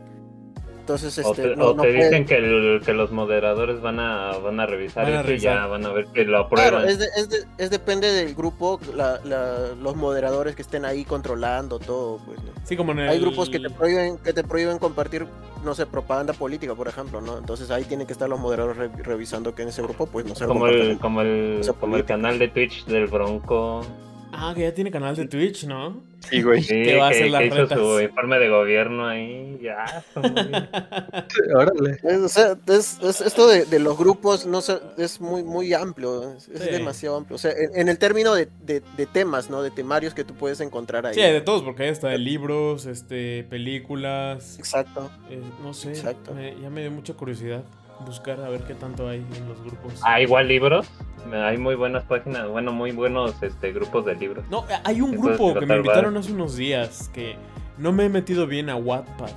[0.89, 3.99] Entonces, O este, te, no, o no te dicen que, el- que los moderadores van
[3.99, 5.69] a, van a revisar Van a y ya revisar.
[5.69, 6.71] van a ver que lo aprueban.
[6.71, 10.85] Claro, es, de- es, de- es depende del grupo, la- la- los moderadores que estén
[10.85, 12.49] ahí controlando todo, pues, ¿no?
[12.63, 13.09] Sí, como en el...
[13.09, 15.27] Hay grupos que te prohíben, que te prohíben compartir,
[15.63, 17.37] no sé, propaganda política, por ejemplo, ¿no?
[17.37, 20.33] Entonces ahí tienen que estar los moderadores re- revisando que en ese grupo, pues no
[20.33, 23.85] se como el, como el, como el canal de Twitch del Bronco.
[24.31, 26.01] Ah, que ya tiene canal de Twitch, ¿no?
[26.29, 26.61] Sí, güey.
[26.63, 29.59] Sí, Que va a que, hacer las que hizo su informe de gobierno ahí.
[29.61, 30.69] Ya, está bien.
[31.55, 31.97] Órale.
[32.03, 35.73] Es- o sea, es- es- esto de, de los grupos no sé, es muy muy
[35.73, 36.69] amplio, es, es Sí.
[36.69, 37.35] demasiado amplio.
[37.35, 39.61] O sea, en, en el término de, de- de temas, ¿no?
[39.63, 41.15] De temarios que tú puedes encontrar ahí.
[41.15, 45.09] Sí, de todos, porque hay hasta de libros, este, películas, Exacto.
[45.29, 46.33] eh, no sé, Exacto.
[46.33, 47.63] me- ya me dio mucha curiosidad
[48.05, 49.93] buscar a ver qué tanto hay en los grupos.
[50.03, 50.87] Ah, igual libros.
[51.33, 54.45] Hay muy buenas páginas, bueno, muy buenos este grupos de libros.
[54.49, 57.35] No, eh, hay un Entonces, grupo que me invitaron hace unos días que
[57.77, 59.29] no me he metido bien a Wattpad.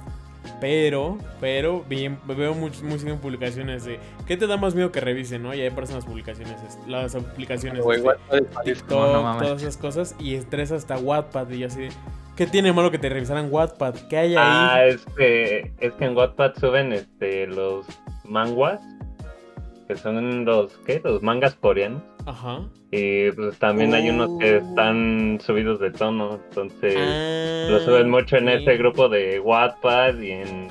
[0.60, 5.00] Pero, pero bien, veo much- muy, seguido publicaciones de ¿qué te da más miedo que
[5.00, 5.42] revisen?
[5.42, 5.52] ¿no?
[5.54, 7.84] Y ahí aparecen las publicaciones, es- las aplicaciones
[8.64, 9.42] TikTok, no mames.
[9.42, 11.88] todas esas cosas y estresa hasta Wattpad y yo así de,
[12.36, 13.94] ¿qué tiene malo que te revisaran Wattpad?
[14.08, 14.38] ¿Qué hay ahí?
[14.38, 17.86] Ah, es que, es que en Wattpad suben este los
[18.32, 18.80] manguas,
[19.86, 21.00] que son los, ¿qué?
[21.04, 22.02] Los mangas coreanos.
[22.26, 22.60] Ajá.
[22.90, 24.68] Y pues también hay unos que Oh.
[24.68, 28.54] están subidos de tono, entonces Ah, lo suben mucho en ok.
[28.56, 30.68] este grupo de Wattpad y en,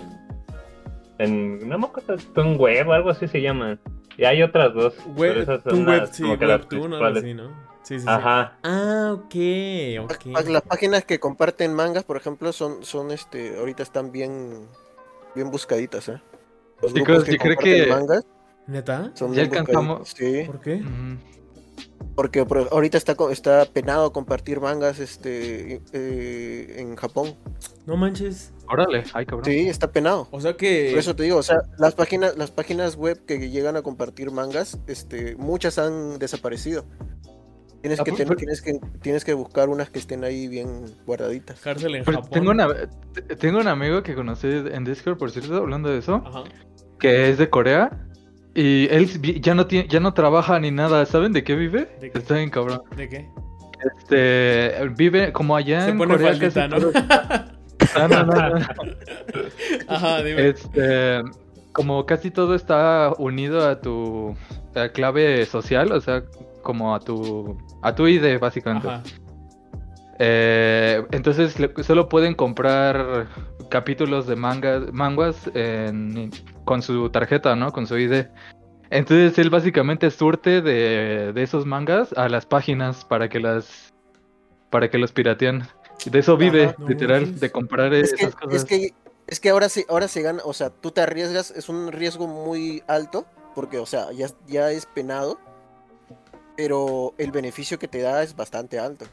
[1.19, 3.79] en no me acuerdo, un web o algo así se llaman.
[4.17, 6.65] Y hay otras dos, pero Web, esas un son web, las, sí, como que las
[6.65, 7.23] principales.
[7.23, 7.49] así, ¿no?
[7.83, 8.05] Sí, sí, sí.
[8.07, 8.57] Ajá.
[8.63, 9.35] Ah, ok,
[10.03, 10.25] ok.
[10.47, 14.67] Las páginas que comparten mangas, por ejemplo, son, son este, ahorita están bien,
[15.33, 16.21] bien buscaditas, ¿eh?
[16.81, 18.25] Los Yo grupos creo- yo creo comparten que- mangas
[18.67, 19.11] ¿Neta?
[19.15, 20.81] son Ya alcanzamos- Sí, ¿Por qué?
[22.15, 27.35] Porque por- ahorita está, co- está penado compartir mangas este, eh, en Japón.
[27.85, 28.53] No manches.
[28.67, 29.45] Órale, ay cabrón.
[29.45, 30.27] Sí, está penado.
[30.31, 30.89] O sea que.
[30.91, 34.31] Por eso te digo, o sea, las páginas, las páginas web que llegan a compartir
[34.31, 36.85] mangas, este, muchas han desaparecido.
[37.81, 40.85] Tienes Ah, que, pues, tener- tienes que tienes que buscar unas que estén ahí bien
[41.05, 41.59] guardaditas.
[41.61, 42.29] Cárcel en Japón.
[42.31, 46.21] tengo, una, t- tengo un amigo que conocí en Discord, por cierto, hablando de eso,
[46.25, 46.43] Ajá.
[46.99, 47.89] que es de Corea.
[48.53, 49.07] Y él
[49.41, 51.05] ya no tiene, ya no trabaja ni nada.
[51.05, 51.89] ¿Saben de qué vive?
[52.01, 52.17] ¿De qué?
[52.19, 52.81] Está bien cabrón.
[52.95, 53.27] ¿De qué?
[53.97, 56.91] Este vive como allá Se en pone Corea faldita, casi ¿no?
[56.91, 57.01] todo-
[57.97, 58.65] No, no, no, no.
[59.87, 60.49] Ajá, dime.
[60.49, 61.21] Este,
[61.71, 64.35] como casi todo está unido a tu
[64.75, 66.23] a clave social, o sea,
[66.61, 68.87] como a tu a tu ID básicamente.
[68.87, 69.03] Ajá.
[70.19, 73.27] Eh, entonces le- solo pueden comprar
[73.69, 76.29] capítulos de mangas, manguas en-
[76.65, 77.71] con su tarjeta, ¿no?
[77.71, 78.27] Con su ID.
[78.91, 83.93] Entonces él básicamente surte de, de esos mangas a las páginas para que las
[84.69, 85.63] para que los pirateen.
[86.05, 88.55] De eso vive, no literal, de comprar Es que, esas cosas.
[88.55, 88.93] es que
[89.27, 92.27] Es que ahora se, ahora se gana, o sea, tú te arriesgas, es un riesgo
[92.27, 95.39] muy alto, porque, o sea, ya, ya es penado,
[96.55, 99.05] pero el beneficio que te da es bastante alto.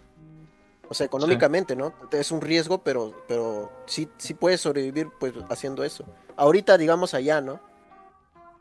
[0.91, 1.93] O sea, económicamente, ¿no?
[2.12, 6.05] Es un riesgo, pero, pero sí, sí puedes sobrevivir pues haciendo eso.
[6.36, 7.61] Ahorita, digamos, allá, ¿no?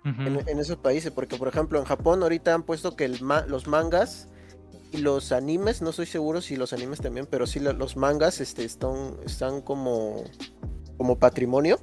[0.03, 3.45] En, en esos países, porque por ejemplo en Japón ahorita han puesto que el ma-
[3.45, 4.29] los mangas
[4.93, 8.39] y los animes, no estoy seguro si los animes también, pero sí lo- los mangas
[8.39, 10.23] este, están, están como,
[10.97, 11.79] como patrimonio.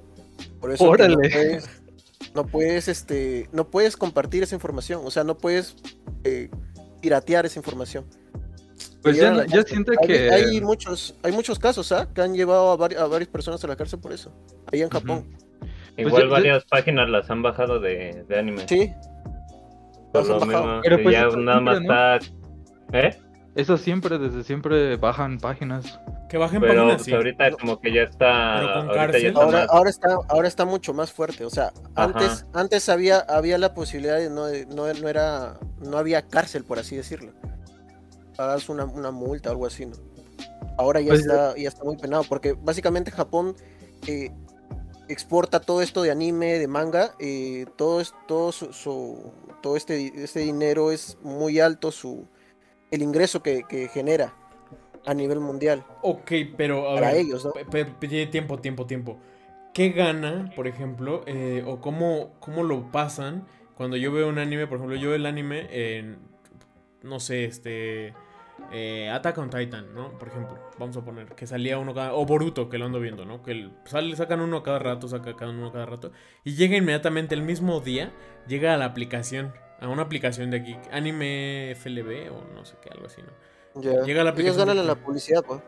[0.58, 1.16] Por eso que Órale.
[1.16, 1.68] no puedes,
[2.34, 5.76] no puedes, este, no puedes compartir esa información, o sea, no puedes
[6.24, 6.48] eh,
[7.04, 8.06] piratear esa información.
[9.02, 10.30] Pues ya, yo siento hay, que.
[10.30, 12.08] hay muchos, hay muchos casos, ¿ah?
[12.14, 14.32] Que han llevado a, vari- a varias personas a la cárcel por eso,
[14.72, 15.26] ahí en Japón.
[15.60, 15.70] Pues
[16.06, 18.66] Igual yo- yo- varias páginas las han bajado de, de anime.
[18.66, 18.90] Sí.
[20.12, 20.64] Por Las lo han bajado.
[20.66, 22.18] mismo, Pero pues ya nada más está.
[22.94, 23.18] ¿Eh?
[23.54, 26.00] Eso siempre, desde siempre bajan páginas.
[26.34, 27.12] Que bajen Pero páginas, pues, sí.
[27.14, 28.80] ahorita como que ya está.
[28.80, 31.44] Ahorita ya Ahora, más- ahora está, ahora está mucho más fuerte.
[31.44, 32.06] O sea, Ajá.
[32.06, 36.64] antes, antes había, había la posibilidad de no, de- no, no era, no había cárcel,
[36.64, 37.30] por así decirlo.
[38.36, 39.94] Pagas una, una multa o algo así, ¿no?
[40.76, 43.54] Ahora ya Pues, está, ya está muy penado, porque básicamente Japón
[44.08, 44.32] eh,
[45.06, 49.32] exporta todo esto de anime, de manga, eh, todo, es- todo su, su-
[49.62, 52.26] todo este, este dinero es muy alto, su
[52.90, 54.34] el ingreso que, que genera
[55.06, 57.52] a nivel mundial Ok, pero a para ver, ellos, ¿no?
[58.30, 59.18] tiempo, tiempo, tiempo.
[59.72, 63.44] ¿Qué gana, por ejemplo, eh, o cómo, cómo lo pasan
[63.74, 64.66] cuando yo veo un anime?
[64.66, 66.18] Por ejemplo, yo veo el anime en,
[67.02, 68.14] no sé, este,
[68.72, 70.16] eh, Attack on Titan, ¿no?
[70.18, 73.24] Por ejemplo, vamos a poner que salía uno cada, o Boruto, que lo ando viendo,
[73.24, 73.42] ¿no?
[73.42, 76.12] Que el- sale, sacan uno cada rato, sacan uno cada rato,
[76.44, 78.12] y llega inmediatamente el mismo día,
[78.46, 82.90] llega a la aplicación, a una aplicación de aquí, anime FLB o no sé qué,
[82.90, 83.32] algo así, ¿no?
[83.74, 85.60] Llega la Ellos aplicación ganan de- la publicidad, pues.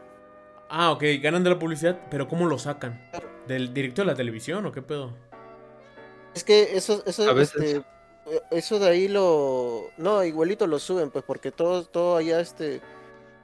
[0.69, 3.01] Ah, ok, ganan de la publicidad, pero ¿cómo lo sacan?
[3.47, 5.13] ¿Del directo de la televisión o qué pedo?
[6.35, 7.83] Es que eso, eso, este,
[8.51, 12.81] eso de ahí lo, no, igualito lo suben, pues, porque todo, todo allá, este,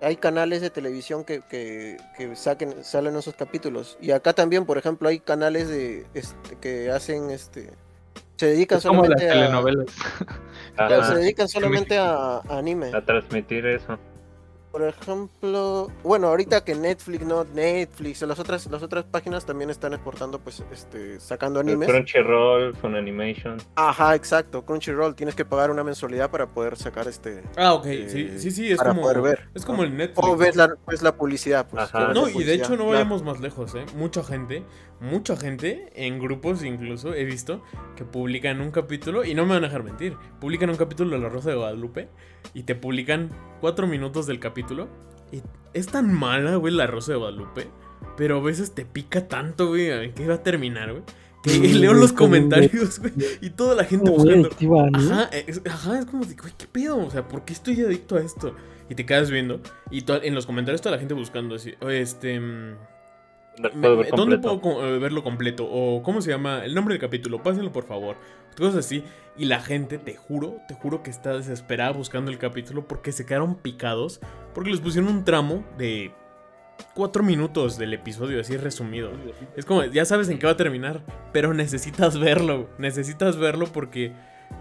[0.00, 3.96] hay canales de televisión que, que, que saquen, salen esos capítulos.
[4.00, 7.70] Y acá también, por ejemplo, hay canales de, este, que hacen, este,
[8.36, 9.86] se dedican Es como las solamente a, telenovelas.
[11.08, 12.90] se dedican solamente a, a anime.
[12.94, 13.96] a transmitir eso.
[14.72, 19.92] Por ejemplo, bueno, ahorita que Netflix, no, Netflix, las otras, las otras páginas también están
[19.92, 21.88] exportando, pues, este, sacando El animes.
[21.90, 23.58] Crunchyroll, Funimation.
[23.76, 28.08] Ajá, exacto, Crunchyroll, tienes que pagar una mensualidad para poder sacar este Ah, ok, Eh,
[28.08, 29.48] sí, sí, sí, es para como, poder ver.
[29.54, 30.26] es como el Netflix.
[30.26, 31.82] o ves la, ves la publicidad, pues.
[31.84, 32.14] Ajá.
[32.14, 32.90] No, la y de hecho no claro.
[32.92, 33.84] vayamos más lejos, ¿eh?
[33.94, 34.64] Mucha gente,
[35.02, 37.62] mucha gente, en grupos incluso, he visto
[37.96, 41.18] que publican un capítulo, y no me van a dejar mentir, publican un capítulo de
[41.18, 42.08] La Rosa de Guadalupe
[42.54, 43.30] y te publican
[43.60, 44.88] cuatro minutos del capítulo.
[45.32, 45.42] Y
[45.74, 47.66] es tan mala, güey, La Rosa de Guadalupe,
[48.16, 51.02] pero a veces te pica tanto, güey, ver qué va a terminar, güey.
[51.42, 54.50] Que Mm, leo los comentarios, güey, y toda la gente buscando.
[54.94, 56.98] Ajá, es, ajá, es como güey, ¿qué pedo?
[56.98, 58.54] O sea, ¿por qué estoy adicto a esto?
[58.88, 59.60] Y te quedas viendo.
[59.90, 62.40] Y en los comentarios toda la gente buscando así, "Oye, este...
[63.56, 65.68] puedo ver ¿Dónde puedo eh, verlo completo?
[65.70, 66.64] O ¿cómo se llama?
[66.64, 68.16] El nombre del capítulo, pásenlo por favor.
[68.56, 69.04] Cosas así.
[69.36, 73.24] Y la gente, te juro, te juro que está desesperada buscando el capítulo porque se
[73.24, 74.20] quedaron picados.
[74.54, 76.12] Porque les pusieron un tramo de
[76.94, 79.10] cuatro minutos del episodio, así resumido.
[79.56, 82.68] Es como, ya sabes en qué va a terminar, pero necesitas verlo.
[82.78, 84.12] Necesitas verlo porque,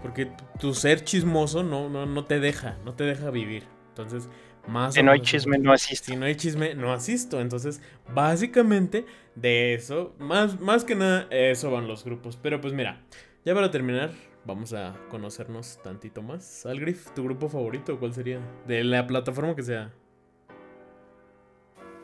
[0.02, 3.64] porque tu ser chismoso no, no, no te deja, no te deja vivir.
[3.88, 4.28] Entonces,
[4.66, 4.94] más...
[4.94, 6.12] Si no hay chisme, no asiste.
[6.12, 7.40] si no hay chisme, no asisto.
[7.40, 7.80] Entonces,
[8.14, 12.36] básicamente, de eso, más, más que nada, eso van los grupos.
[12.36, 13.02] Pero pues mira,
[13.44, 14.10] ya para terminar,
[14.44, 16.66] vamos a conocernos tantito más.
[16.66, 18.40] Algrif, ¿tu grupo favorito cuál sería?
[18.66, 19.92] De la plataforma que sea.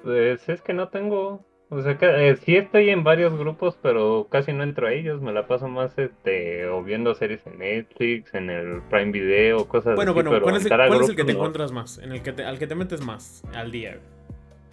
[0.03, 1.45] Pues es que no tengo.
[1.71, 5.21] O sea, que, eh, sí estoy en varios grupos, pero casi no entro a ellos.
[5.21, 9.95] Me la paso más este, o viendo series en Netflix, en el Prime Video, cosas
[9.95, 10.15] Bueno, así.
[10.17, 11.39] bueno, pero ¿cuál es el, cuál es el que te no.
[11.39, 11.99] encuentras más?
[11.99, 13.99] En el que te- al que te metes más al día.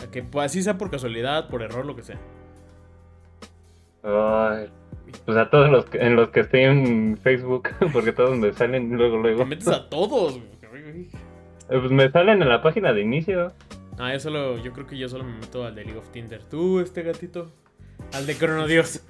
[0.02, 2.18] A que pues, así sea por casualidad, por error, lo que sea.
[4.04, 4.70] Ay,
[5.26, 8.96] pues a todos los que, en los que estoy en Facebook, porque todos me salen
[8.96, 9.40] luego, luego.
[9.40, 10.40] Te metes a todos.
[11.68, 13.52] Eh, Pues me salen en la página de inicio.
[13.98, 16.44] Ah, yo solo, yo creo que yo solo me meto al de League of Tinder.
[16.44, 17.52] ¿Tú, este gatito?
[18.14, 19.02] Al de Chrono Dios.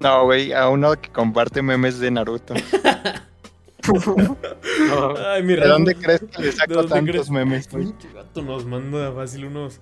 [0.00, 2.54] No, güey, a uno que comparte memes de Naruto.
[5.26, 7.30] Ay, mi ¿De dónde crees que le ¿De saco tantos crees?
[7.30, 7.70] memes?
[7.70, 7.92] Güey?
[7.92, 9.78] tu gato nos manda fácil unos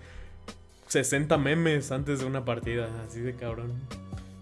[0.89, 3.75] 60 memes antes de una partida, así de cabrón.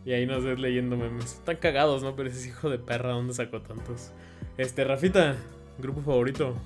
[0.06, 1.34] Y ahí nos ves leyendo memes.
[1.34, 2.16] Están cagados, ¿no?
[2.16, 4.12] Pero ese hijo de perra, ¿dónde sacó tantos?
[4.56, 5.36] Este, Rafita,
[5.78, 6.56] grupo favorito.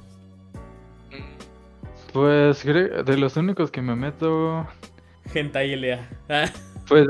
[2.12, 4.66] Pues creo- de los únicos que me meto.
[6.28, 6.46] Ah,
[6.88, 7.06] Pues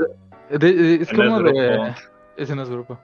[0.49, 1.59] De- de- es como grupo.
[1.59, 1.93] de.
[2.37, 2.99] Ese no es grupo.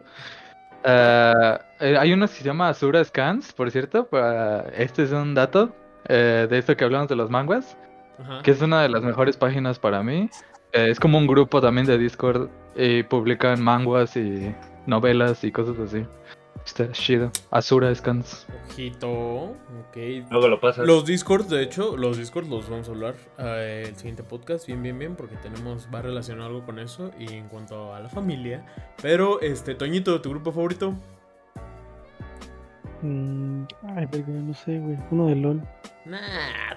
[0.84, 4.06] Ah, eh, hay uno que se llama Asura Scans, por cierto.
[4.06, 4.62] Para...
[4.78, 5.76] Este es un dato
[6.08, 7.78] eh, de esto que hablamos de los manguas.
[8.20, 8.41] Ajá.
[8.41, 10.28] que es una de las mejores páginas para mí.
[10.74, 14.56] Eh, es como un grupo también de Discord y publican manguas y
[14.88, 16.04] novelas y cosas así.
[16.68, 17.32] Está chido.
[17.49, 18.45] Asura Scans.
[18.70, 19.07] Ojito.
[19.88, 19.95] Ok.
[20.30, 20.86] Luego lo pasas.
[20.86, 24.84] Los Discords, de hecho, los Discords los vamos a hablar eh, el siguiente podcast, bien,
[24.84, 28.65] bien, bien, porque tenemos, va relacionado algo con eso y en cuanto a la familia.
[29.01, 30.93] Pero, este, Toñito, ¿tu grupo favorito?
[33.01, 33.63] Mm,
[33.95, 34.97] ay, verga, no sé, güey.
[35.09, 35.61] Uno de LOL.
[36.05, 36.20] Nah,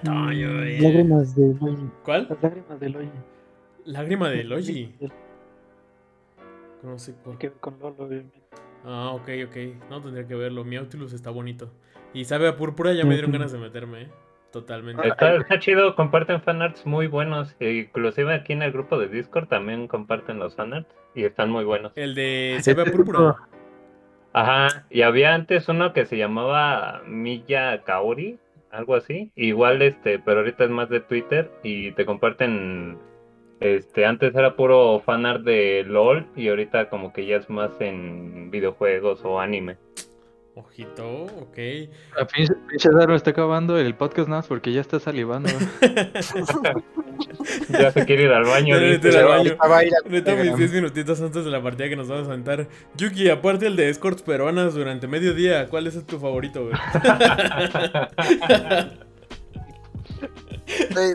[0.01, 0.79] Mm, Toño, eh.
[0.81, 1.89] lágrimas de Logi.
[2.05, 2.27] ¿Cuál?
[2.29, 3.09] Las lágrimas de Logi.
[3.85, 4.95] Lágrima de Logi.
[6.81, 8.40] No sé por ver con LOL, obviamente.
[8.85, 9.89] Ah, ok, ok.
[9.89, 10.63] No tendría que verlo.
[10.63, 11.71] Mi Nautilus está bonito.
[12.13, 14.09] Y sabe a púrpura, ya me dieron ganas de meterme, ¿eh?
[14.51, 15.07] Totalmente.
[15.07, 17.55] Está, está chido, comparten fanarts muy buenos.
[17.59, 21.63] e inclusive aquí en el grupo de Discord también comparten los fanarts y están muy
[21.63, 21.93] buenos.
[21.95, 23.37] El de sabe a púrpura.
[24.33, 28.39] Ajá, y había antes uno que se llamaba Milla Kaori,
[28.71, 29.31] algo así.
[29.35, 32.97] Igual este, pero ahorita es más de Twitter y te comparten
[33.61, 38.49] este, antes era puro fanart de LOL y ahorita como que ya es más en
[38.49, 39.77] videojuegos o anime.
[40.55, 41.57] Ojito, ok.
[42.19, 45.49] A pinche, pinche Daro está acabando el podcast nada más porque ya está salivando.
[47.69, 48.79] Ya se quiere ir al baño.
[48.79, 49.19] Ya dice.
[49.19, 49.91] al baño.
[50.09, 50.57] Neta, mis Telegram.
[50.57, 52.67] 10 minutitos antes de la partida que nos vamos a aventar.
[52.95, 56.67] Yuki, aparte el de escorts peruanas durante mediodía, ¿cuál es tu favorito,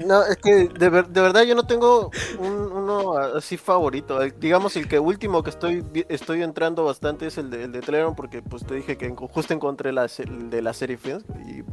[0.06, 4.22] no, es que de, ver- de verdad yo no tengo un- uno así favorito.
[4.22, 7.80] Eh, Digamos, el que último que estoy estoy entrando bastante es el de, el de
[7.80, 11.24] Telegram, porque pues te dije que en- justo encontré la, el de la serie Friends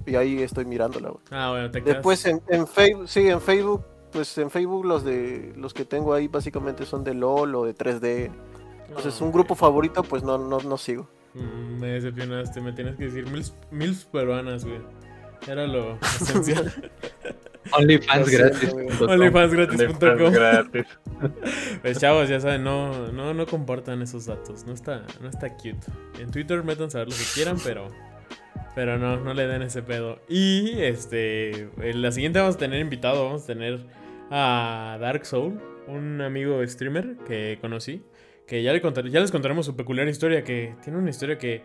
[0.06, 1.14] y, y ahí estoy mirándola.
[1.32, 1.82] Ah, bueno, te.
[1.82, 6.14] Después en, en Facebook, sí, en Facebook, pues en Facebook los de los que tengo
[6.14, 8.32] ahí básicamente son de LOL o de 3D.
[8.88, 11.08] Entonces Ah, un grupo favorito pues no, no, no sigo.
[11.34, 14.82] Mm, Me decepcionaste, me tienes que decir mil, mil peruanas, güey.
[15.48, 16.72] Era lo esencial.
[17.72, 20.34] OnlyFansgratis.com.
[20.34, 20.86] gratis.
[21.82, 24.66] Pues chavos, ya saben, no, no, no compartan esos datos.
[24.66, 25.78] No está, no está cute.
[26.20, 27.88] En Twitter métanse a ver lo que quieran, pero.
[28.76, 30.20] Pero no, no le den ese pedo.
[30.28, 31.70] Y este.
[31.82, 33.24] En la siguiente vamos a tener invitado.
[33.26, 33.86] Vamos a tener
[34.32, 38.02] a Dark Soul, un amigo streamer que conocí.
[38.48, 40.44] Que ya, le contaré- ya les contaremos su peculiar historia.
[40.44, 41.62] Que tiene una historia que.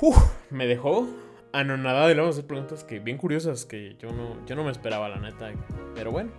[0.00, 0.16] uf,
[0.50, 1.08] me dejó
[1.52, 2.10] anonadado.
[2.10, 3.64] Y le vamos a hacer preguntas que bien curiosas.
[3.64, 5.52] Que yo no, yo no me esperaba, la neta.
[5.94, 6.30] Pero bueno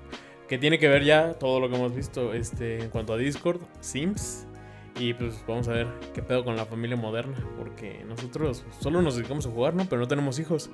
[0.51, 3.61] que tiene que ver ya todo lo que hemos visto este, en cuanto a Discord,
[3.79, 4.45] Sims.
[4.99, 7.37] Y pues vamos a ver qué pedo con la familia moderna.
[7.57, 9.85] Porque nosotros solo nos dedicamos a jugar, ¿no?
[9.85, 10.69] Pero no tenemos hijos.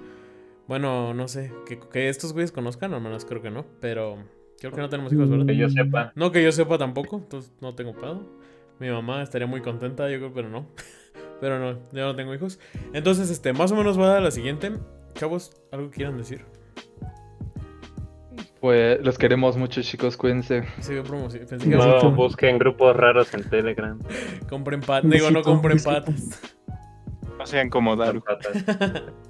[0.68, 1.54] Bueno, no sé.
[1.68, 3.68] Que, que estos güeyes conozcan, al menos creo que no.
[3.80, 4.18] Pero
[4.60, 5.46] creo que no tenemos hijos, ¿verdad?
[5.46, 6.12] Que yo sepa.
[6.16, 7.18] No que yo sepa tampoco.
[7.18, 8.28] Entonces no tengo pedo.
[8.80, 10.70] Mi mamá estaría muy contenta, yo creo, pero no.
[11.42, 12.60] Pero no, yo no tengo hijos.
[12.94, 14.72] Entonces, este, más o menos va a la siguiente.
[15.14, 16.46] Chavos, ¿algo quieran decir?
[18.60, 20.64] Pues los queremos mucho, chicos, cuídense.
[20.80, 24.00] Sí, yo promoci- pensé que No busquen grupos raros en Telegram.
[24.50, 25.12] compren patas.
[25.12, 26.42] Digo, no compren patas.
[27.38, 28.24] No sean como Daru.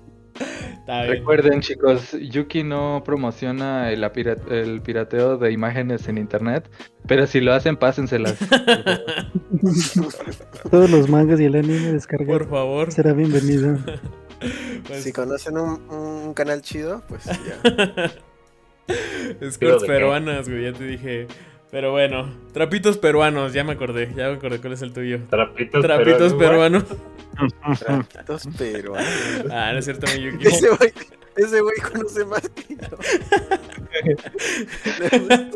[0.87, 1.17] Está bien.
[1.17, 4.09] Recuerden, chicos, Yuki no promociona el,
[4.49, 6.69] el pirateo de imágenes en internet,
[7.05, 8.37] pero si lo hacen, pásenselas.
[10.71, 12.91] Todos los mangas y el anime descargado Por favor.
[12.93, 13.77] será bienvenido.
[14.87, 18.11] Pues, Si conocen un, un canal chido, pues ya.
[19.41, 21.25] Escorts peruanas, güey, ya te dije.
[21.71, 25.21] Pero bueno, trapitos peruanos, ya me acordé, ya me acordé cuál es el tuyo.
[25.31, 26.83] Trapitos, Trapitos peruanos.
[26.83, 27.16] peruanos.
[27.79, 29.07] Trapitos peruanos.
[29.51, 30.47] Ah, no es cierto, mi Yuki.
[30.47, 30.93] Ese güey,
[31.37, 32.97] ese güey conoce más que yo.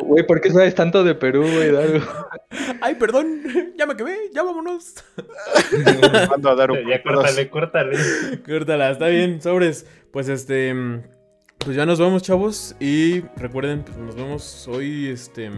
[0.02, 2.02] Güey, ¿por qué sabes tanto de Perú, güey, Daru?
[2.82, 3.42] Ay, perdón,
[3.78, 4.96] ya me quemé, ya vámonos.
[6.30, 7.98] Mando a Daru Ya córtale, córtale.
[8.46, 9.86] Córtala, está bien, sobres.
[10.12, 10.74] Pues este.
[11.60, 12.76] Pues ya nos vamos, chavos.
[12.80, 15.52] Y recuerden, pues nos vemos hoy, este.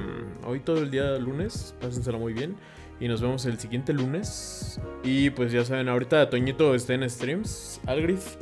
[0.46, 1.74] Hoy todo el día lunes.
[1.80, 2.58] Pásensela muy bien.
[3.00, 4.80] Y nos vemos el siguiente lunes.
[5.04, 7.82] Y pues ya saben, ahorita Toñito está en streams.
[7.86, 8.36] Algrif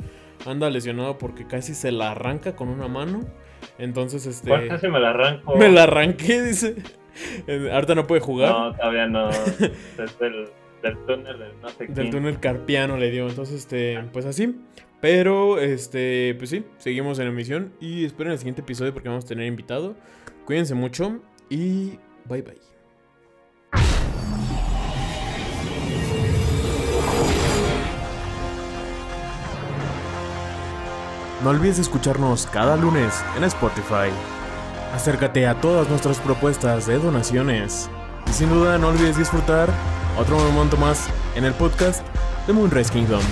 [0.46, 3.20] anda lesionado porque casi se la arranca con una mano.
[3.78, 4.48] Entonces, este.
[4.48, 5.56] ¿Cuál casi me la arranco?
[5.56, 6.76] Me la arranqué, dice.
[7.46, 8.50] Eh, Ahorita no puede jugar.
[8.50, 9.30] No, todavía no.
[9.98, 10.48] Es del,
[10.82, 13.28] del túnel del no sé Del túnel carpiano le dio.
[13.28, 14.56] Entonces, este, pues así.
[15.00, 17.72] Pero, este, pues sí, seguimos en emisión.
[17.80, 19.96] Y esperen el siguiente episodio porque vamos a tener invitado.
[20.44, 21.98] Cuídense mucho y
[22.28, 22.71] bye bye.
[31.42, 34.10] No olvides escucharnos cada lunes en Spotify.
[34.94, 37.90] Acércate a todas nuestras propuestas de donaciones.
[38.28, 39.68] Y sin duda no olvides disfrutar
[40.16, 42.06] otro momento más en el podcast
[42.46, 43.22] de Moonrise Kingdom.